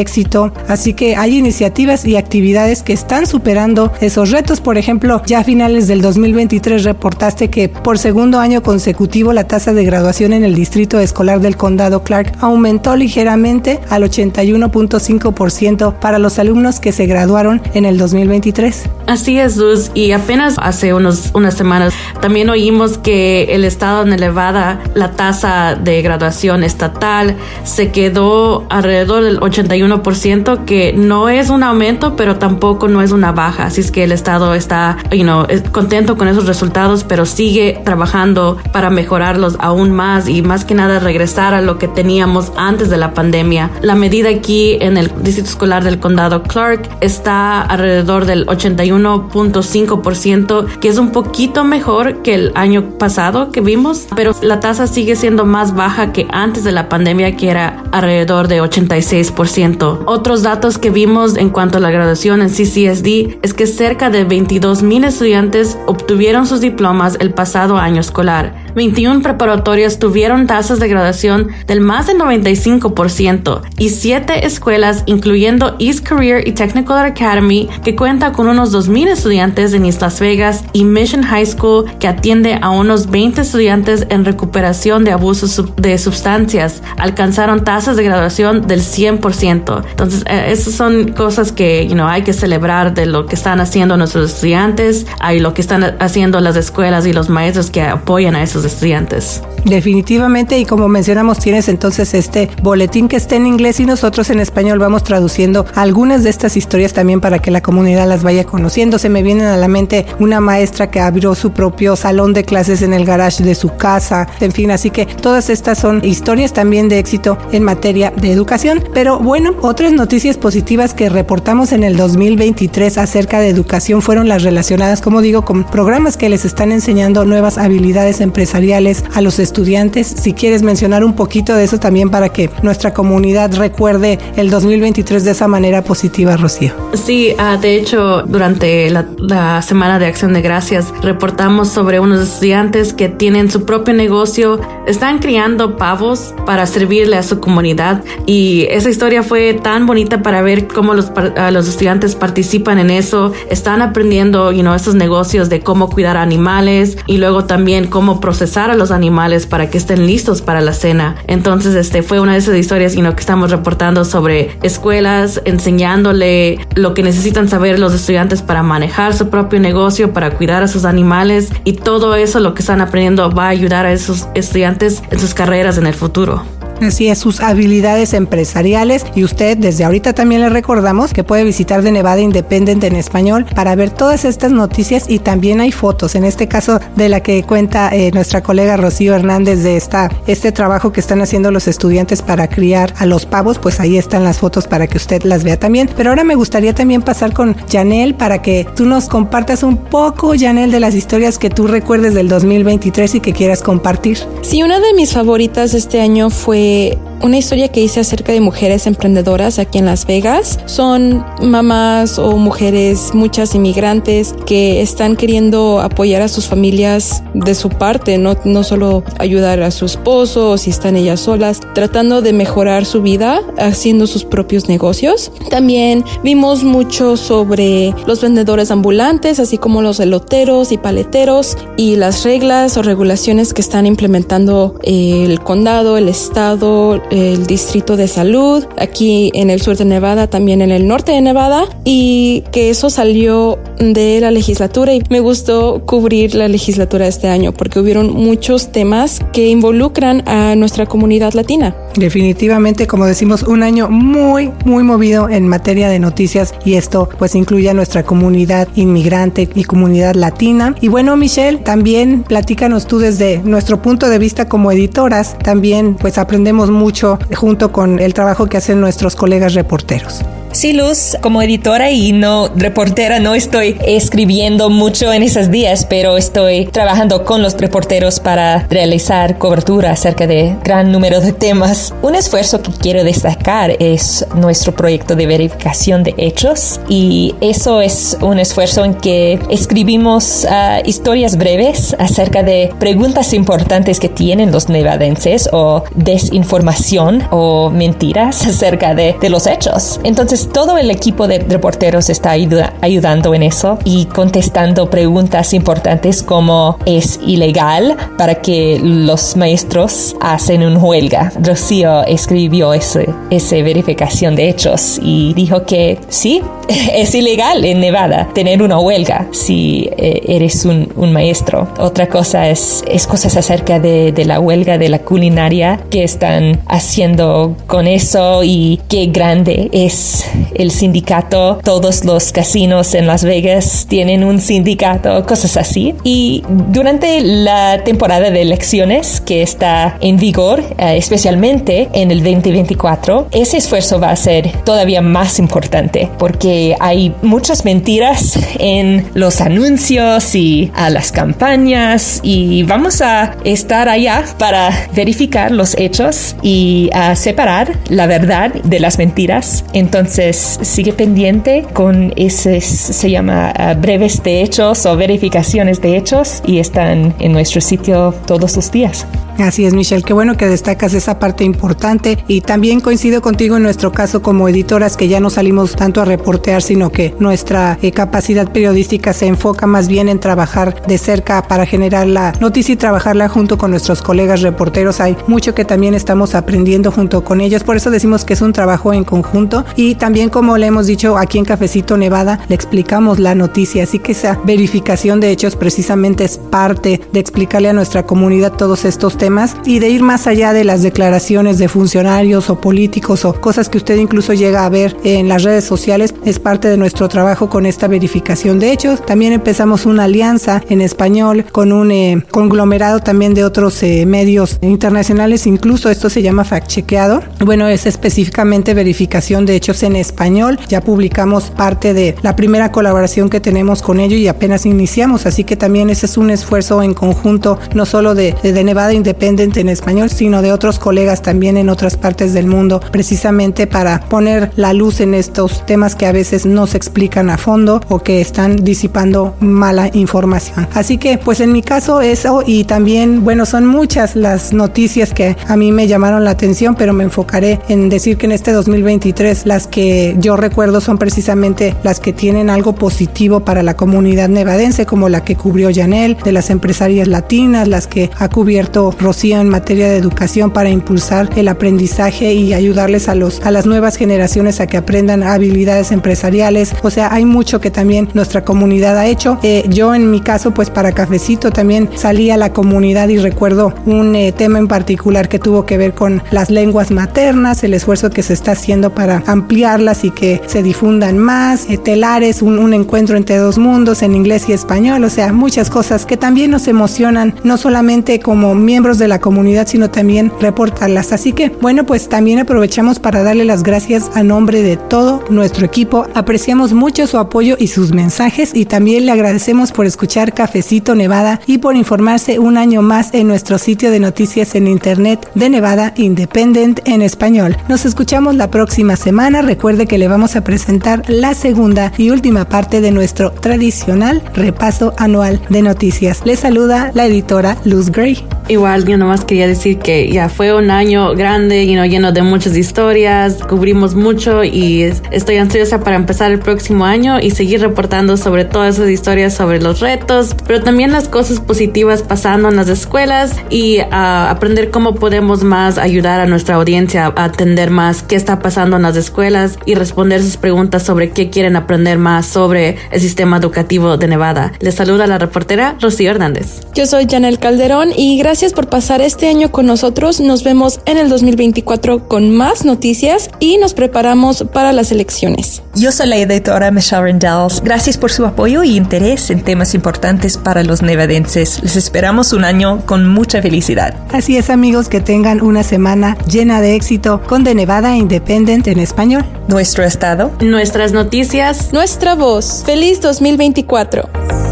éxito, 0.00 0.52
así 0.68 0.92
que 0.92 1.16
hay 1.16 1.38
iniciativas 1.38 1.61
iniciativas 1.62 2.04
y 2.04 2.16
actividades 2.16 2.82
que 2.82 2.92
están 2.92 3.24
superando 3.24 3.92
esos 4.00 4.32
retos. 4.32 4.60
Por 4.60 4.78
ejemplo, 4.78 5.22
ya 5.26 5.38
a 5.38 5.44
finales 5.44 5.86
del 5.86 6.02
2023 6.02 6.82
reportaste 6.82 7.50
que 7.50 7.68
por 7.68 7.98
segundo 7.98 8.40
año 8.40 8.64
consecutivo 8.64 9.32
la 9.32 9.44
tasa 9.44 9.72
de 9.72 9.84
graduación 9.84 10.32
en 10.32 10.42
el 10.42 10.56
distrito 10.56 10.98
escolar 10.98 11.38
del 11.38 11.56
condado 11.56 12.02
Clark 12.02 12.32
aumentó 12.40 12.96
ligeramente 12.96 13.78
al 13.90 14.02
81.5% 14.02 16.00
para 16.00 16.18
los 16.18 16.40
alumnos 16.40 16.80
que 16.80 16.90
se 16.90 17.06
graduaron 17.06 17.62
en 17.74 17.84
el 17.84 17.96
2023. 17.96 18.88
Así 19.06 19.38
es, 19.38 19.56
Luz. 19.56 19.92
Y 19.94 20.10
apenas 20.10 20.56
hace 20.58 20.94
unos, 20.94 21.30
unas 21.32 21.54
semanas 21.54 21.94
también 22.20 22.50
oímos 22.50 22.98
que 22.98 23.54
el 23.54 23.64
estado 23.64 24.04
de 24.04 24.16
Nevada, 24.16 24.80
la 24.94 25.12
tasa 25.12 25.76
de 25.76 26.02
graduación 26.02 26.64
estatal 26.64 27.36
se 27.62 27.92
quedó 27.92 28.66
alrededor 28.68 29.22
del 29.22 29.38
81%, 29.38 30.64
que 30.64 30.92
no 30.92 31.28
es 31.28 31.51
un 31.52 31.62
aumento, 31.62 32.16
pero 32.16 32.36
tampoco 32.36 32.88
no 32.88 33.02
es 33.02 33.12
una 33.12 33.32
baja. 33.32 33.66
Así 33.66 33.80
es 33.80 33.90
que 33.90 34.04
el 34.04 34.12
Estado 34.12 34.54
está, 34.54 34.96
you 35.10 35.22
know, 35.22 35.46
contento 35.70 36.16
con 36.16 36.28
esos 36.28 36.46
resultados, 36.46 37.04
pero 37.04 37.26
sigue 37.26 37.80
trabajando 37.84 38.58
para 38.72 38.90
mejorarlos 38.90 39.56
aún 39.60 39.92
más 39.92 40.28
y 40.28 40.42
más 40.42 40.64
que 40.64 40.74
nada 40.74 40.98
regresar 40.98 41.54
a 41.54 41.60
lo 41.60 41.78
que 41.78 41.86
teníamos 41.88 42.52
antes 42.56 42.90
de 42.90 42.96
la 42.96 43.14
pandemia. 43.14 43.70
La 43.82 43.94
medida 43.94 44.30
aquí 44.30 44.78
en 44.80 44.96
el 44.96 45.12
Distrito 45.22 45.50
Escolar 45.50 45.84
del 45.84 45.98
Condado 45.98 46.42
Clark 46.42 46.88
está 47.00 47.62
alrededor 47.62 48.26
del 48.26 48.46
81.5%, 48.46 50.66
que 50.80 50.88
es 50.88 50.98
un 50.98 51.10
poquito 51.10 51.64
mejor 51.64 52.22
que 52.22 52.34
el 52.34 52.52
año 52.54 52.98
pasado 52.98 53.52
que 53.52 53.60
vimos, 53.60 54.06
pero 54.14 54.32
la 54.42 54.60
tasa 54.60 54.86
sigue 54.86 55.16
siendo 55.16 55.44
más 55.44 55.74
baja 55.74 56.12
que 56.12 56.26
antes 56.30 56.62
de 56.64 56.72
la 56.72 56.88
pandemia, 56.88 57.36
que 57.36 57.50
era 57.50 57.82
alrededor 57.92 58.48
de 58.48 58.62
86%. 58.62 60.04
Otros 60.06 60.42
datos 60.42 60.78
que 60.78 60.88
vimos 60.90 61.36
en 61.42 61.50
cuanto 61.50 61.78
a 61.78 61.80
la 61.80 61.90
graduación 61.90 62.40
en 62.40 62.48
CCSD 62.48 63.38
es 63.42 63.52
que 63.52 63.66
cerca 63.66 64.10
de 64.10 64.22
22 64.22 64.84
mil 64.84 65.02
estudiantes 65.02 65.76
obtuvieron 65.86 66.46
sus 66.46 66.60
diplomas 66.60 67.18
el 67.20 67.34
pasado 67.34 67.78
año 67.78 68.00
escolar. 68.00 68.61
21 68.74 69.22
preparatorias 69.22 69.98
tuvieron 69.98 70.46
tasas 70.46 70.80
de 70.80 70.88
graduación 70.88 71.48
del 71.66 71.80
más 71.80 72.06
del 72.06 72.18
95% 72.18 73.62
y 73.78 73.88
7 73.90 74.46
escuelas, 74.46 75.02
incluyendo 75.06 75.76
East 75.78 76.06
Career 76.06 76.46
y 76.46 76.52
Technical 76.52 77.04
Academy, 77.04 77.68
que 77.84 77.96
cuenta 77.96 78.32
con 78.32 78.48
unos 78.48 78.72
2.000 78.72 79.08
estudiantes 79.08 79.72
en 79.72 79.84
East 79.84 80.00
Las 80.00 80.20
Vegas, 80.20 80.64
y 80.72 80.84
Mission 80.84 81.22
High 81.22 81.46
School, 81.46 81.90
que 81.98 82.08
atiende 82.08 82.58
a 82.60 82.70
unos 82.70 83.10
20 83.10 83.40
estudiantes 83.40 84.06
en 84.08 84.24
recuperación 84.24 85.04
de 85.04 85.12
abusos 85.12 85.62
de 85.76 85.98
sustancias, 85.98 86.82
alcanzaron 86.98 87.64
tasas 87.64 87.96
de 87.96 88.04
graduación 88.04 88.66
del 88.66 88.80
100%. 88.80 89.82
Entonces, 89.90 90.24
eh, 90.26 90.46
esas 90.48 90.74
son 90.74 91.12
cosas 91.12 91.52
que 91.52 91.86
you 91.86 91.94
know, 91.94 92.06
hay 92.06 92.22
que 92.22 92.32
celebrar 92.32 92.94
de 92.94 93.06
lo 93.06 93.26
que 93.26 93.34
están 93.34 93.60
haciendo 93.60 93.96
nuestros 93.96 94.32
estudiantes 94.32 95.06
y 95.32 95.38
lo 95.40 95.54
que 95.54 95.60
están 95.60 95.96
haciendo 96.00 96.40
las 96.40 96.56
escuelas 96.56 97.06
y 97.06 97.12
los 97.12 97.28
maestros 97.28 97.70
que 97.70 97.82
apoyan 97.82 98.36
a 98.36 98.42
esos 98.42 98.61
estudiantes. 98.64 99.42
Definitivamente, 99.64 100.58
y 100.58 100.64
como 100.64 100.88
mencionamos, 100.88 101.38
tienes 101.38 101.68
entonces 101.68 102.14
este 102.14 102.50
boletín 102.62 103.08
que 103.08 103.16
está 103.16 103.36
en 103.36 103.46
inglés 103.46 103.78
y 103.80 103.86
nosotros 103.86 104.28
en 104.30 104.40
español 104.40 104.78
vamos 104.78 105.04
traduciendo 105.04 105.66
algunas 105.74 106.24
de 106.24 106.30
estas 106.30 106.56
historias 106.56 106.92
también 106.92 107.20
para 107.20 107.38
que 107.38 107.50
la 107.50 107.62
comunidad 107.62 108.08
las 108.08 108.22
vaya 108.22 108.44
conociendo. 108.44 108.98
Se 108.98 109.08
me 109.08 109.22
vienen 109.22 109.46
a 109.46 109.56
la 109.56 109.68
mente 109.68 110.06
una 110.18 110.40
maestra 110.40 110.90
que 110.90 111.00
abrió 111.00 111.34
su 111.34 111.52
propio 111.52 111.96
salón 111.96 112.32
de 112.32 112.44
clases 112.44 112.82
en 112.82 112.92
el 112.92 113.04
garage 113.04 113.44
de 113.44 113.54
su 113.54 113.76
casa, 113.76 114.26
en 114.40 114.52
fin, 114.52 114.70
así 114.70 114.90
que 114.90 115.06
todas 115.06 115.48
estas 115.48 115.78
son 115.78 116.04
historias 116.04 116.52
también 116.52 116.88
de 116.88 116.98
éxito 116.98 117.38
en 117.52 117.62
materia 117.62 118.12
de 118.16 118.32
educación. 118.32 118.82
Pero 118.92 119.18
bueno, 119.18 119.54
otras 119.62 119.92
noticias 119.92 120.36
positivas 120.36 120.92
que 120.92 121.08
reportamos 121.08 121.72
en 121.72 121.84
el 121.84 121.96
2023 121.96 122.98
acerca 122.98 123.38
de 123.38 123.48
educación 123.48 124.02
fueron 124.02 124.28
las 124.28 124.42
relacionadas, 124.42 125.00
como 125.00 125.20
digo, 125.20 125.44
con 125.44 125.64
programas 125.64 126.16
que 126.16 126.28
les 126.28 126.44
están 126.44 126.72
enseñando 126.72 127.24
nuevas 127.24 127.58
habilidades 127.58 128.20
empresariales 128.20 128.51
a 128.54 129.20
los 129.22 129.38
estudiantes. 129.38 130.06
Si 130.06 130.34
quieres 130.34 130.62
mencionar 130.62 131.04
un 131.04 131.14
poquito 131.14 131.54
de 131.54 131.64
eso 131.64 131.78
también 131.78 132.10
para 132.10 132.28
que 132.28 132.50
nuestra 132.62 132.92
comunidad 132.92 133.54
recuerde 133.56 134.18
el 134.36 134.50
2023 134.50 135.24
de 135.24 135.30
esa 135.30 135.48
manera 135.48 135.82
positiva, 135.82 136.36
Rocío. 136.36 136.72
Sí, 136.92 137.34
uh, 137.38 137.58
de 137.58 137.76
hecho, 137.76 138.22
durante 138.26 138.90
la, 138.90 139.06
la, 139.18 139.62
Semana 139.62 139.98
de 139.98 140.06
Acción 140.06 140.34
de 140.34 140.42
Gracias 140.42 140.92
reportamos 141.02 141.68
sobre 141.68 141.98
unos 141.98 142.20
estudiantes 142.20 142.92
que 142.92 143.08
tienen 143.08 143.50
su 143.50 143.64
propio 143.64 143.94
negocio, 143.94 144.60
están 144.86 145.18
criando 145.18 145.76
pavos 145.78 146.34
para 146.44 146.66
servirle 146.66 147.16
a 147.16 147.22
su 147.22 147.40
comunidad 147.40 148.02
y 148.26 148.66
esa 148.70 148.90
historia 148.90 149.22
fue 149.22 149.54
tan 149.54 149.86
bonita 149.86 150.22
para 150.22 150.42
ver 150.42 150.68
cómo 150.68 150.92
los, 150.92 151.06
uh, 151.06 151.50
los 151.50 151.68
estudiantes 151.68 152.14
participan 152.14 152.78
en 152.78 152.90
eso, 152.90 153.32
están 153.48 153.80
aprendiendo, 153.80 154.52
you 154.52 154.60
know, 154.60 154.74
estos 154.74 154.94
negocios 154.94 155.48
de 155.48 155.60
cómo 155.60 155.88
cuidar 155.88 156.18
animales 156.18 156.98
y 157.06 157.16
luego 157.16 157.44
también 157.44 157.86
cómo 157.86 158.20
procesar 158.20 158.41
a 158.70 158.74
los 158.74 158.90
animales 158.90 159.46
para 159.46 159.70
que 159.70 159.78
estén 159.78 160.06
listos 160.06 160.42
para 160.42 160.60
la 160.60 160.72
cena. 160.72 161.16
Entonces, 161.26 161.74
este 161.74 162.02
fue 162.02 162.20
una 162.20 162.32
de 162.32 162.38
esas 162.38 162.56
historias 162.56 162.94
que 163.14 163.20
estamos 163.20 163.50
reportando 163.50 164.04
sobre 164.04 164.56
escuelas 164.62 165.40
enseñándole 165.44 166.66
lo 166.74 166.94
que 166.94 167.02
necesitan 167.02 167.48
saber 167.48 167.78
los 167.78 167.94
estudiantes 167.94 168.42
para 168.42 168.62
manejar 168.62 169.14
su 169.14 169.28
propio 169.28 169.60
negocio, 169.60 170.12
para 170.12 170.30
cuidar 170.30 170.62
a 170.62 170.68
sus 170.68 170.84
animales 170.84 171.50
y 171.64 171.74
todo 171.74 172.14
eso 172.14 172.40
lo 172.40 172.54
que 172.54 172.60
están 172.60 172.80
aprendiendo 172.80 173.30
va 173.30 173.46
a 173.46 173.48
ayudar 173.48 173.86
a 173.86 173.92
esos 173.92 174.28
estudiantes 174.34 175.02
en 175.10 175.20
sus 175.20 175.34
carreras 175.34 175.78
en 175.78 175.86
el 175.86 175.94
futuro. 175.94 176.42
Así 176.82 177.06
es, 177.08 177.18
sus 177.18 177.40
habilidades 177.40 178.12
empresariales 178.12 179.06
y 179.14 179.22
usted 179.22 179.56
desde 179.56 179.84
ahorita 179.84 180.14
también 180.14 180.40
le 180.40 180.48
recordamos 180.48 181.12
que 181.12 181.22
puede 181.22 181.44
visitar 181.44 181.80
de 181.82 181.92
Nevada 181.92 182.20
Independent 182.20 182.82
en 182.82 182.96
español 182.96 183.46
para 183.54 183.76
ver 183.76 183.90
todas 183.90 184.24
estas 184.24 184.50
noticias 184.50 185.04
y 185.08 185.20
también 185.20 185.60
hay 185.60 185.70
fotos, 185.70 186.16
en 186.16 186.24
este 186.24 186.48
caso 186.48 186.80
de 186.96 187.08
la 187.08 187.20
que 187.20 187.44
cuenta 187.44 187.94
eh, 187.94 188.10
nuestra 188.12 188.42
colega 188.42 188.76
Rocío 188.76 189.14
Hernández 189.14 189.62
de 189.62 189.76
esta, 189.76 190.10
este 190.26 190.50
trabajo 190.50 190.92
que 190.92 190.98
están 190.98 191.22
haciendo 191.22 191.52
los 191.52 191.68
estudiantes 191.68 192.20
para 192.20 192.48
criar 192.48 192.94
a 192.98 193.06
los 193.06 193.26
pavos, 193.26 193.60
pues 193.60 193.78
ahí 193.78 193.96
están 193.96 194.24
las 194.24 194.38
fotos 194.38 194.66
para 194.66 194.88
que 194.88 194.96
usted 194.96 195.22
las 195.22 195.44
vea 195.44 195.58
también. 195.58 195.88
Pero 195.96 196.10
ahora 196.10 196.24
me 196.24 196.34
gustaría 196.34 196.74
también 196.74 197.02
pasar 197.02 197.32
con 197.32 197.54
Janel 197.70 198.16
para 198.16 198.42
que 198.42 198.66
tú 198.74 198.86
nos 198.86 199.08
compartas 199.08 199.62
un 199.62 199.76
poco, 199.76 200.32
Janel, 200.36 200.72
de 200.72 200.80
las 200.80 200.96
historias 200.96 201.38
que 201.38 201.48
tú 201.48 201.68
recuerdes 201.68 202.14
del 202.14 202.28
2023 202.28 203.14
y 203.14 203.20
que 203.20 203.32
quieras 203.32 203.62
compartir. 203.62 204.18
Sí, 204.40 204.64
una 204.64 204.80
de 204.80 204.94
mis 204.94 205.12
favoritas 205.12 205.74
este 205.74 206.00
año 206.00 206.28
fue 206.28 206.71
que 206.72 207.11
una 207.22 207.38
historia 207.38 207.68
que 207.68 207.80
hice 207.80 208.00
acerca 208.00 208.32
de 208.32 208.40
mujeres 208.40 208.86
emprendedoras 208.86 209.58
aquí 209.58 209.78
en 209.78 209.86
Las 209.86 210.06
Vegas. 210.06 210.58
Son 210.66 211.24
mamás 211.40 212.18
o 212.18 212.36
mujeres, 212.36 213.14
muchas 213.14 213.54
inmigrantes 213.54 214.34
que 214.44 214.82
están 214.82 215.16
queriendo 215.16 215.80
apoyar 215.80 216.22
a 216.22 216.28
sus 216.28 216.46
familias 216.46 217.22
de 217.34 217.54
su 217.54 217.68
parte, 217.68 218.18
no, 218.18 218.36
no 218.44 218.64
solo 218.64 219.04
ayudar 219.18 219.62
a 219.62 219.70
su 219.70 219.86
esposo 219.86 220.50
o 220.50 220.58
si 220.58 220.70
están 220.70 220.96
ellas 220.96 221.20
solas, 221.20 221.60
tratando 221.74 222.22
de 222.22 222.32
mejorar 222.32 222.84
su 222.84 223.02
vida 223.02 223.40
haciendo 223.56 224.06
sus 224.06 224.24
propios 224.24 224.68
negocios. 224.68 225.30
También 225.48 226.04
vimos 226.24 226.64
mucho 226.64 227.16
sobre 227.16 227.94
los 228.06 228.20
vendedores 228.20 228.70
ambulantes, 228.70 229.38
así 229.38 229.58
como 229.58 229.80
los 229.80 230.00
eloteros 230.00 230.72
y 230.72 230.78
paleteros 230.78 231.56
y 231.76 231.96
las 231.96 232.24
reglas 232.24 232.76
o 232.76 232.82
regulaciones 232.82 233.54
que 233.54 233.60
están 233.60 233.86
implementando 233.86 234.74
el 234.82 235.40
condado, 235.40 235.96
el 235.96 236.08
estado, 236.08 237.00
el 237.12 237.46
distrito 237.46 237.96
de 237.96 238.08
salud, 238.08 238.64
aquí 238.78 239.30
en 239.34 239.50
el 239.50 239.60
sur 239.60 239.76
de 239.76 239.84
Nevada, 239.84 240.28
también 240.28 240.62
en 240.62 240.72
el 240.72 240.88
norte 240.88 241.12
de 241.12 241.20
Nevada, 241.20 241.66
y 241.84 242.42
que 242.52 242.70
eso 242.70 242.88
salió 242.88 243.58
de 243.78 244.20
la 244.20 244.30
legislatura 244.30 244.94
y 244.94 245.02
me 245.10 245.20
gustó 245.20 245.82
cubrir 245.84 246.34
la 246.34 246.48
legislatura 246.48 247.06
este 247.06 247.28
año 247.28 247.52
porque 247.52 247.80
hubieron 247.80 248.12
muchos 248.12 248.72
temas 248.72 249.20
que 249.32 249.48
involucran 249.48 250.26
a 250.26 250.54
nuestra 250.56 250.86
comunidad 250.86 251.34
latina. 251.34 251.76
Definitivamente, 251.96 252.86
como 252.86 253.06
decimos, 253.06 253.42
un 253.42 253.62
año 253.62 253.88
muy, 253.88 254.50
muy 254.64 254.82
movido 254.82 255.28
en 255.28 255.48
materia 255.48 255.88
de 255.88 255.98
noticias 255.98 256.54
y 256.64 256.74
esto 256.74 257.08
pues 257.18 257.34
incluye 257.34 257.70
a 257.70 257.74
nuestra 257.74 258.02
comunidad 258.02 258.68
inmigrante 258.74 259.48
y 259.54 259.64
comunidad 259.64 260.14
latina. 260.14 260.74
Y 260.80 260.88
bueno, 260.88 261.16
Michelle, 261.16 261.58
también 261.58 262.22
platícanos 262.22 262.86
tú 262.86 262.98
desde 262.98 263.40
nuestro 263.44 263.82
punto 263.82 264.08
de 264.08 264.18
vista 264.18 264.48
como 264.48 264.72
editoras, 264.72 265.38
también 265.38 265.94
pues 265.94 266.18
aprendemos 266.18 266.70
mucho 266.70 267.18
junto 267.34 267.72
con 267.72 267.98
el 267.98 268.14
trabajo 268.14 268.46
que 268.46 268.56
hacen 268.56 268.80
nuestros 268.80 269.16
colegas 269.16 269.54
reporteros. 269.54 270.22
Sí, 270.52 270.74
Luz, 270.74 271.16
como 271.22 271.40
editora 271.40 271.90
y 271.90 272.12
no 272.12 272.48
reportera, 272.54 273.20
no 273.20 273.34
estoy 273.34 273.78
escribiendo 273.86 274.68
mucho 274.68 275.10
en 275.10 275.22
esos 275.22 275.50
días, 275.50 275.86
pero 275.88 276.18
estoy 276.18 276.66
trabajando 276.66 277.24
con 277.24 277.40
los 277.40 277.54
reporteros 277.56 278.20
para 278.20 278.66
realizar 278.68 279.38
cobertura 279.38 279.92
acerca 279.92 280.26
de 280.26 280.58
gran 280.62 280.92
número 280.92 281.22
de 281.22 281.32
temas. 281.32 281.94
Un 282.02 282.16
esfuerzo 282.16 282.60
que 282.60 282.70
quiero 282.70 283.02
destacar 283.02 283.74
es 283.78 284.26
nuestro 284.34 284.74
proyecto 284.74 285.16
de 285.16 285.26
verificación 285.26 286.02
de 286.02 286.14
hechos 286.18 286.80
y 286.86 287.34
eso 287.40 287.80
es 287.80 288.18
un 288.20 288.38
esfuerzo 288.38 288.84
en 288.84 288.92
que 288.92 289.40
escribimos 289.48 290.44
ah, 290.44 290.82
historias 290.84 291.38
breves 291.38 291.96
acerca 291.98 292.42
de 292.42 292.70
preguntas 292.78 293.32
importantes 293.32 293.98
que 293.98 294.10
tienen 294.10 294.52
los 294.52 294.68
nevadenses 294.68 295.48
o 295.50 295.84
desinformación 295.94 297.24
o 297.30 297.70
mentiras 297.70 298.46
acerca 298.46 298.94
de, 298.94 299.16
de 299.18 299.30
los 299.30 299.46
hechos. 299.46 299.98
Entonces 300.04 300.41
todo 300.48 300.78
el 300.78 300.90
equipo 300.90 301.28
de 301.28 301.38
reporteros 301.38 302.10
está 302.10 302.32
ayudando 302.32 303.34
en 303.34 303.42
eso 303.42 303.78
y 303.84 304.06
contestando 304.06 304.90
preguntas 304.90 305.52
importantes 305.54 306.22
como 306.22 306.78
es 306.86 307.20
ilegal 307.26 307.96
para 308.18 308.36
que 308.36 308.80
los 308.82 309.36
maestros 309.36 310.16
hacen 310.20 310.62
un 310.62 310.76
huelga. 310.82 311.32
Rocío 311.40 312.04
escribió 312.04 312.74
ese, 312.74 313.08
esa 313.30 313.56
verificación 313.56 314.34
de 314.34 314.48
hechos 314.48 314.98
y 315.02 315.34
dijo 315.34 315.64
que 315.64 315.98
sí, 316.08 316.42
es 316.94 317.14
ilegal 317.14 317.64
en 317.64 317.80
Nevada 317.80 318.28
tener 318.32 318.62
una 318.62 318.78
huelga 318.78 319.26
si 319.32 319.88
eh, 319.96 320.22
eres 320.26 320.64
un, 320.64 321.12
maestro. 321.12 321.68
Otra 321.78 322.08
cosa 322.08 322.48
es, 322.48 322.82
cosas 323.06 323.36
acerca 323.36 323.78
de, 323.78 324.12
la 324.24 324.40
huelga 324.40 324.78
de 324.78 324.88
la 324.88 325.00
culinaria 325.00 325.80
que 325.90 326.04
están 326.04 326.60
haciendo 326.68 327.56
con 327.66 327.86
eso 327.86 328.42
y 328.44 328.80
qué 328.88 329.06
grande 329.06 329.68
es 329.72 330.24
el 330.54 330.70
sindicato. 330.70 331.60
Todos 331.62 332.04
los 332.04 332.32
casinos 332.32 332.94
en 332.94 333.06
Las 333.06 333.24
Vegas 333.24 333.86
tienen 333.88 334.24
un 334.24 334.40
sindicato, 334.40 335.24
cosas 335.26 335.56
así. 335.56 335.94
Y 336.04 336.42
durante 336.68 337.20
la 337.20 337.82
temporada 337.84 338.30
de 338.30 338.42
elecciones 338.42 339.20
que 339.20 339.42
está 339.42 339.96
en 340.00 340.16
vigor, 340.16 340.62
eh, 340.78 340.96
especialmente 340.96 341.88
en 341.92 342.10
el 342.10 342.22
2024, 342.22 343.28
ese 343.32 343.56
esfuerzo 343.58 344.00
va 344.00 344.10
a 344.10 344.16
ser 344.16 344.50
todavía 344.64 345.02
más 345.02 345.38
importante 345.38 346.10
porque 346.18 346.76
hay 346.80 347.14
muchas 347.22 347.64
mentiras 347.64 348.38
en 348.58 349.06
los 349.14 349.40
anuncios 349.40 350.34
y 350.34 350.70
a 350.74 350.90
las 350.90 351.12
campañas 351.12 352.20
y 352.22 352.62
vamos 352.64 353.00
a 353.02 353.36
estar 353.44 353.88
allá 353.88 354.24
para 354.38 354.70
verificar 354.94 355.50
los 355.50 355.76
hechos 355.78 356.36
y 356.42 356.90
a 356.92 357.16
separar 357.16 357.78
la 357.88 358.06
verdad 358.06 358.52
de 358.52 358.80
las 358.80 358.98
mentiras. 358.98 359.64
Entonces 359.72 360.21
sigue 360.32 360.92
pendiente 360.92 361.64
con 361.72 362.12
ese, 362.16 362.60
se 362.60 363.10
llama 363.10 363.52
uh, 363.58 363.80
breves 363.80 364.22
de 364.22 364.42
hechos 364.42 364.86
o 364.86 364.96
verificaciones 364.96 365.80
de 365.80 365.96
hechos 365.96 366.42
y 366.46 366.58
están 366.58 367.14
en 367.18 367.32
nuestro 367.32 367.60
sitio 367.60 368.14
todos 368.26 368.54
los 368.56 368.70
días. 368.70 369.06
Así 369.38 369.64
es, 369.64 369.72
Michelle, 369.72 370.02
qué 370.02 370.12
bueno 370.12 370.36
que 370.36 370.46
destacas 370.46 370.92
esa 370.94 371.18
parte 371.18 371.42
importante 371.44 372.22
y 372.28 372.42
también 372.42 372.80
coincido 372.80 373.22
contigo 373.22 373.56
en 373.56 373.62
nuestro 373.62 373.90
caso 373.90 374.22
como 374.22 374.48
editoras 374.48 374.96
que 374.96 375.08
ya 375.08 375.20
no 375.20 375.30
salimos 375.30 375.74
tanto 375.74 376.00
a 376.00 376.04
reportear, 376.04 376.62
sino 376.62 376.92
que 376.92 377.14
nuestra 377.18 377.78
eh, 377.82 377.92
capacidad 377.92 378.50
periodística 378.52 379.12
se 379.12 379.26
enfoca 379.26 379.66
más 379.66 379.88
bien 379.88 380.08
en 380.08 380.20
trabajar 380.20 380.86
de 380.86 380.98
cerca 380.98 381.42
para 381.48 381.66
generar 381.66 382.06
la 382.06 382.32
noticia 382.40 382.74
y 382.74 382.76
trabajarla 382.76 383.28
junto 383.28 383.56
con 383.56 383.70
nuestros 383.70 384.02
colegas 384.02 384.42
reporteros. 384.42 385.00
Hay 385.00 385.16
mucho 385.26 385.54
que 385.54 385.64
también 385.64 385.94
estamos 385.94 386.34
aprendiendo 386.34 386.92
junto 386.92 387.24
con 387.24 387.40
ellos, 387.40 387.64
por 387.64 387.76
eso 387.76 387.90
decimos 387.90 388.24
que 388.24 388.34
es 388.34 388.42
un 388.42 388.52
trabajo 388.52 388.92
en 388.92 389.04
conjunto 389.04 389.64
y 389.76 389.94
también 389.94 390.28
como 390.28 390.58
le 390.58 390.66
hemos 390.66 390.86
dicho 390.86 391.16
aquí 391.16 391.38
en 391.38 391.44
Cafecito 391.46 391.96
Nevada, 391.96 392.40
le 392.48 392.54
explicamos 392.54 393.18
la 393.18 393.34
noticia, 393.34 393.84
así 393.84 393.98
que 393.98 394.12
esa 394.12 394.38
verificación 394.44 395.20
de 395.20 395.30
hechos 395.30 395.56
precisamente 395.56 396.24
es 396.24 396.38
parte 396.38 397.00
de 397.12 397.20
explicarle 397.20 397.70
a 397.70 397.72
nuestra 397.72 398.04
comunidad 398.04 398.52
todos 398.52 398.84
estos 398.84 399.16
temas 399.22 399.56
y 399.64 399.78
de 399.78 399.88
ir 399.88 400.02
más 400.02 400.26
allá 400.26 400.52
de 400.52 400.64
las 400.64 400.82
declaraciones 400.82 401.56
de 401.58 401.68
funcionarios 401.68 402.50
o 402.50 402.60
políticos 402.60 403.24
o 403.24 403.32
cosas 403.32 403.68
que 403.68 403.78
usted 403.78 403.96
incluso 403.96 404.32
llega 404.32 404.66
a 404.66 404.68
ver 404.68 404.96
en 405.04 405.28
las 405.28 405.44
redes 405.44 405.62
sociales. 405.62 406.12
Es 406.24 406.40
parte 406.40 406.66
de 406.66 406.76
nuestro 406.76 407.08
trabajo 407.08 407.48
con 407.48 407.64
esta 407.64 407.86
verificación 407.86 408.58
de 408.58 408.72
hechos. 408.72 409.06
También 409.06 409.32
empezamos 409.32 409.86
una 409.86 410.04
alianza 410.04 410.60
en 410.68 410.80
español 410.80 411.44
con 411.52 411.70
un 411.70 411.92
eh, 411.92 412.24
conglomerado 412.32 412.98
también 412.98 413.32
de 413.32 413.44
otros 413.44 413.80
eh, 413.84 414.06
medios 414.06 414.58
internacionales, 414.60 415.46
incluso 415.46 415.88
esto 415.88 416.10
se 416.10 416.20
llama 416.20 416.42
fact 416.42 416.66
chequeado. 416.66 417.22
Bueno, 417.44 417.68
es 417.68 417.86
específicamente 417.86 418.74
verificación 418.74 419.46
de 419.46 419.54
hechos 419.54 419.84
en 419.84 419.94
español. 419.94 420.58
Ya 420.68 420.80
publicamos 420.80 421.50
parte 421.50 421.94
de 421.94 422.16
la 422.22 422.34
primera 422.34 422.72
colaboración 422.72 423.30
que 423.30 423.38
tenemos 423.38 423.82
con 423.82 424.00
ellos 424.00 424.18
y 424.18 424.26
apenas 424.26 424.66
iniciamos, 424.66 425.26
así 425.26 425.44
que 425.44 425.56
también 425.56 425.90
ese 425.90 426.06
es 426.06 426.16
un 426.16 426.30
esfuerzo 426.30 426.82
en 426.82 426.92
conjunto, 426.92 427.60
no 427.72 427.86
solo 427.86 428.16
de, 428.16 428.34
de 428.42 428.64
Nevada 428.64 428.92
Independiente, 428.92 429.11
Independent 429.12 429.58
en 429.58 429.68
español, 429.68 430.08
sino 430.08 430.40
de 430.40 430.52
otros 430.52 430.78
colegas 430.78 431.20
también 431.20 431.58
en 431.58 431.68
otras 431.68 431.98
partes 431.98 432.32
del 432.32 432.46
mundo, 432.46 432.80
precisamente 432.90 433.66
para 433.66 434.00
poner 434.00 434.50
la 434.56 434.72
luz 434.72 435.00
en 435.00 435.12
estos 435.12 435.66
temas 435.66 435.94
que 435.94 436.06
a 436.06 436.12
veces 436.12 436.46
no 436.46 436.66
se 436.66 436.78
explican 436.78 437.28
a 437.28 437.36
fondo 437.36 437.82
o 437.90 437.98
que 437.98 438.22
están 438.22 438.64
disipando 438.64 439.34
mala 439.40 439.90
información. 439.92 440.66
Así 440.72 440.96
que, 440.96 441.18
pues 441.18 441.40
en 441.40 441.52
mi 441.52 441.60
caso 441.62 442.00
eso 442.00 442.42
y 442.46 442.64
también, 442.64 443.22
bueno, 443.22 443.44
son 443.44 443.66
muchas 443.66 444.16
las 444.16 444.54
noticias 444.54 445.12
que 445.12 445.36
a 445.46 445.56
mí 445.58 445.72
me 445.72 445.86
llamaron 445.86 446.24
la 446.24 446.30
atención, 446.30 446.74
pero 446.74 446.94
me 446.94 447.04
enfocaré 447.04 447.60
en 447.68 447.90
decir 447.90 448.16
que 448.16 448.24
en 448.24 448.32
este 448.32 448.52
2023 448.52 449.44
las 449.44 449.66
que 449.66 450.16
yo 450.18 450.36
recuerdo 450.36 450.80
son 450.80 450.96
precisamente 450.96 451.76
las 451.82 452.00
que 452.00 452.14
tienen 452.14 452.48
algo 452.48 452.74
positivo 452.74 453.40
para 453.40 453.62
la 453.62 453.76
comunidad 453.76 454.30
nevadense, 454.30 454.86
como 454.86 455.10
la 455.10 455.22
que 455.22 455.36
cubrió 455.36 455.68
Janel, 455.70 456.16
de 456.24 456.32
las 456.32 456.48
empresarias 456.48 457.08
latinas, 457.08 457.68
las 457.68 457.86
que 457.86 458.10
ha 458.18 458.28
cubierto 458.30 458.94
Rocío 459.02 459.40
en 459.40 459.48
materia 459.48 459.88
de 459.88 459.96
educación 459.96 460.50
para 460.50 460.70
impulsar 460.70 461.28
el 461.36 461.48
aprendizaje 461.48 462.32
y 462.34 462.54
ayudarles 462.54 463.08
a, 463.08 463.14
los, 463.14 463.40
a 463.42 463.50
las 463.50 463.66
nuevas 463.66 463.96
generaciones 463.96 464.60
a 464.60 464.66
que 464.66 464.76
aprendan 464.76 465.22
habilidades 465.22 465.92
empresariales. 465.92 466.74
O 466.82 466.90
sea, 466.90 467.12
hay 467.12 467.24
mucho 467.24 467.60
que 467.60 467.70
también 467.70 468.08
nuestra 468.14 468.44
comunidad 468.44 468.96
ha 468.98 469.06
hecho. 469.06 469.38
Eh, 469.42 469.64
yo 469.68 469.94
en 469.94 470.10
mi 470.10 470.20
caso, 470.20 470.52
pues 470.52 470.70
para 470.70 470.92
Cafecito 470.92 471.50
también 471.50 471.90
salí 471.96 472.30
a 472.30 472.36
la 472.36 472.52
comunidad 472.52 473.08
y 473.08 473.18
recuerdo 473.18 473.74
un 473.86 474.14
eh, 474.14 474.32
tema 474.32 474.58
en 474.58 474.68
particular 474.68 475.28
que 475.28 475.38
tuvo 475.38 475.66
que 475.66 475.78
ver 475.78 475.94
con 475.94 476.22
las 476.30 476.50
lenguas 476.50 476.90
maternas, 476.90 477.64
el 477.64 477.74
esfuerzo 477.74 478.10
que 478.10 478.22
se 478.22 478.32
está 478.32 478.52
haciendo 478.52 478.94
para 478.94 479.22
ampliarlas 479.26 480.04
y 480.04 480.10
que 480.10 480.40
se 480.46 480.62
difundan 480.62 481.18
más, 481.18 481.68
eh, 481.68 481.78
telares, 481.78 482.42
un, 482.42 482.58
un 482.58 482.74
encuentro 482.74 483.16
entre 483.16 483.36
dos 483.36 483.58
mundos 483.58 484.02
en 484.02 484.14
inglés 484.14 484.48
y 484.48 484.52
español, 484.52 485.04
o 485.04 485.10
sea, 485.10 485.32
muchas 485.32 485.70
cosas 485.70 486.06
que 486.06 486.16
también 486.16 486.50
nos 486.50 486.68
emocionan, 486.68 487.34
no 487.44 487.56
solamente 487.56 488.20
como 488.20 488.54
miembros 488.54 488.91
de 488.98 489.08
la 489.08 489.20
comunidad, 489.20 489.66
sino 489.66 489.90
también 489.90 490.32
reportarlas. 490.40 491.12
Así 491.12 491.32
que, 491.32 491.50
bueno, 491.60 491.84
pues 491.84 492.08
también 492.08 492.38
aprovechamos 492.38 492.98
para 492.98 493.22
darle 493.22 493.44
las 493.44 493.62
gracias 493.62 494.10
a 494.14 494.22
nombre 494.22 494.62
de 494.62 494.76
todo 494.76 495.24
nuestro 495.30 495.66
equipo. 495.66 496.06
Apreciamos 496.14 496.72
mucho 496.72 497.06
su 497.06 497.18
apoyo 497.18 497.56
y 497.58 497.68
sus 497.68 497.92
mensajes 497.92 498.52
y 498.54 498.66
también 498.66 499.06
le 499.06 499.12
agradecemos 499.12 499.72
por 499.72 499.86
escuchar 499.86 500.34
Cafecito 500.34 500.94
Nevada 500.94 501.40
y 501.46 501.58
por 501.58 501.76
informarse 501.76 502.38
un 502.38 502.56
año 502.56 502.82
más 502.82 503.14
en 503.14 503.28
nuestro 503.28 503.58
sitio 503.58 503.90
de 503.90 504.00
noticias 504.00 504.54
en 504.54 504.66
Internet 504.66 505.30
de 505.34 505.48
Nevada 505.48 505.92
Independent 505.96 506.80
en 506.84 507.02
español. 507.02 507.56
Nos 507.68 507.84
escuchamos 507.84 508.34
la 508.34 508.50
próxima 508.50 508.96
semana. 508.96 509.42
Recuerde 509.42 509.86
que 509.86 509.98
le 509.98 510.08
vamos 510.08 510.36
a 510.36 510.44
presentar 510.44 511.02
la 511.08 511.34
segunda 511.34 511.92
y 511.96 512.10
última 512.10 512.48
parte 512.48 512.80
de 512.80 512.90
nuestro 512.90 513.32
tradicional 513.32 514.22
repaso 514.34 514.94
anual 514.98 515.40
de 515.48 515.62
noticias. 515.62 516.22
Le 516.24 516.36
saluda 516.36 516.90
la 516.94 517.06
editora 517.06 517.56
Luz 517.64 517.90
Gray. 517.90 518.24
Igual 518.48 518.81
yo 518.84 518.98
nomás 518.98 519.24
quería 519.24 519.46
decir 519.46 519.78
que 519.78 520.10
ya 520.10 520.28
fue 520.28 520.54
un 520.54 520.70
año 520.70 521.14
grande, 521.14 521.66
you 521.66 521.74
know, 521.74 521.84
lleno 521.84 522.12
de 522.12 522.22
muchas 522.22 522.56
historias, 522.56 523.38
cubrimos 523.48 523.94
mucho 523.94 524.44
y 524.44 524.82
estoy 525.10 525.36
ansiosa 525.36 525.80
para 525.80 525.96
empezar 525.96 526.30
el 526.32 526.38
próximo 526.38 526.84
año 526.84 527.20
y 527.20 527.30
seguir 527.30 527.60
reportando 527.60 528.16
sobre 528.16 528.44
todas 528.44 528.76
esas 528.76 528.90
historias, 528.90 529.34
sobre 529.34 529.60
los 529.60 529.80
retos, 529.80 530.36
pero 530.46 530.62
también 530.62 530.92
las 530.92 531.08
cosas 531.08 531.40
positivas 531.40 532.02
pasando 532.02 532.48
en 532.48 532.56
las 532.56 532.68
escuelas 532.68 533.36
y 533.50 533.80
uh, 533.80 533.86
aprender 533.90 534.70
cómo 534.70 534.94
podemos 534.94 535.44
más 535.44 535.78
ayudar 535.78 536.20
a 536.20 536.26
nuestra 536.26 536.56
audiencia 536.56 537.06
a 537.06 537.24
atender 537.24 537.70
más 537.70 538.02
qué 538.02 538.16
está 538.16 538.40
pasando 538.40 538.76
en 538.76 538.82
las 538.82 538.96
escuelas 538.96 539.58
y 539.66 539.74
responder 539.74 540.22
sus 540.22 540.36
preguntas 540.36 540.82
sobre 540.82 541.10
qué 541.10 541.30
quieren 541.30 541.56
aprender 541.56 541.98
más 541.98 542.26
sobre 542.26 542.76
el 542.90 543.00
sistema 543.00 543.36
educativo 543.36 543.96
de 543.96 544.08
Nevada. 544.08 544.52
Les 544.60 544.74
saluda 544.74 545.06
la 545.06 545.18
reportera 545.18 545.76
Rocío 545.80 546.10
Hernández. 546.10 546.60
Yo 546.74 546.86
soy 546.86 547.06
Janel 547.08 547.38
Calderón 547.38 547.90
y 547.96 548.18
gracias 548.18 548.52
por 548.52 548.68
pasar 548.72 549.02
este 549.02 549.28
año 549.28 549.52
con 549.52 549.66
nosotros. 549.66 550.18
Nos 550.18 550.44
vemos 550.44 550.80
en 550.86 550.96
el 550.96 551.10
2024 551.10 552.08
con 552.08 552.34
más 552.34 552.64
noticias 552.64 553.28
y 553.38 553.58
nos 553.58 553.74
preparamos 553.74 554.46
para 554.50 554.72
las 554.72 554.90
elecciones. 554.90 555.62
Yo 555.74 555.92
soy 555.92 556.06
la 556.06 556.16
editora 556.16 556.70
Michelle 556.70 557.02
Rendells. 557.02 557.60
Gracias 557.62 557.98
por 557.98 558.10
su 558.10 558.24
apoyo 558.24 558.62
y 558.62 558.78
interés 558.78 559.28
en 559.28 559.42
temas 559.42 559.74
importantes 559.74 560.38
para 560.38 560.62
los 560.62 560.80
nevadenses. 560.80 561.62
Les 561.62 561.76
esperamos 561.76 562.32
un 562.32 562.46
año 562.46 562.80
con 562.86 563.06
mucha 563.06 563.42
felicidad. 563.42 563.94
Así 564.10 564.38
es 564.38 564.48
amigos, 564.48 564.88
que 564.88 565.02
tengan 565.02 565.42
una 565.42 565.64
semana 565.64 566.16
llena 566.26 566.62
de 566.62 566.74
éxito 566.74 567.20
con 567.28 567.44
The 567.44 567.54
Nevada 567.54 567.94
Independent 567.94 568.68
en 568.68 568.78
español. 568.78 569.26
Nuestro 569.48 569.84
estado. 569.84 570.30
Nuestras 570.40 570.92
noticias. 570.92 571.74
Nuestra 571.74 572.14
voz. 572.14 572.62
Feliz 572.64 573.02
2024. 573.02 574.51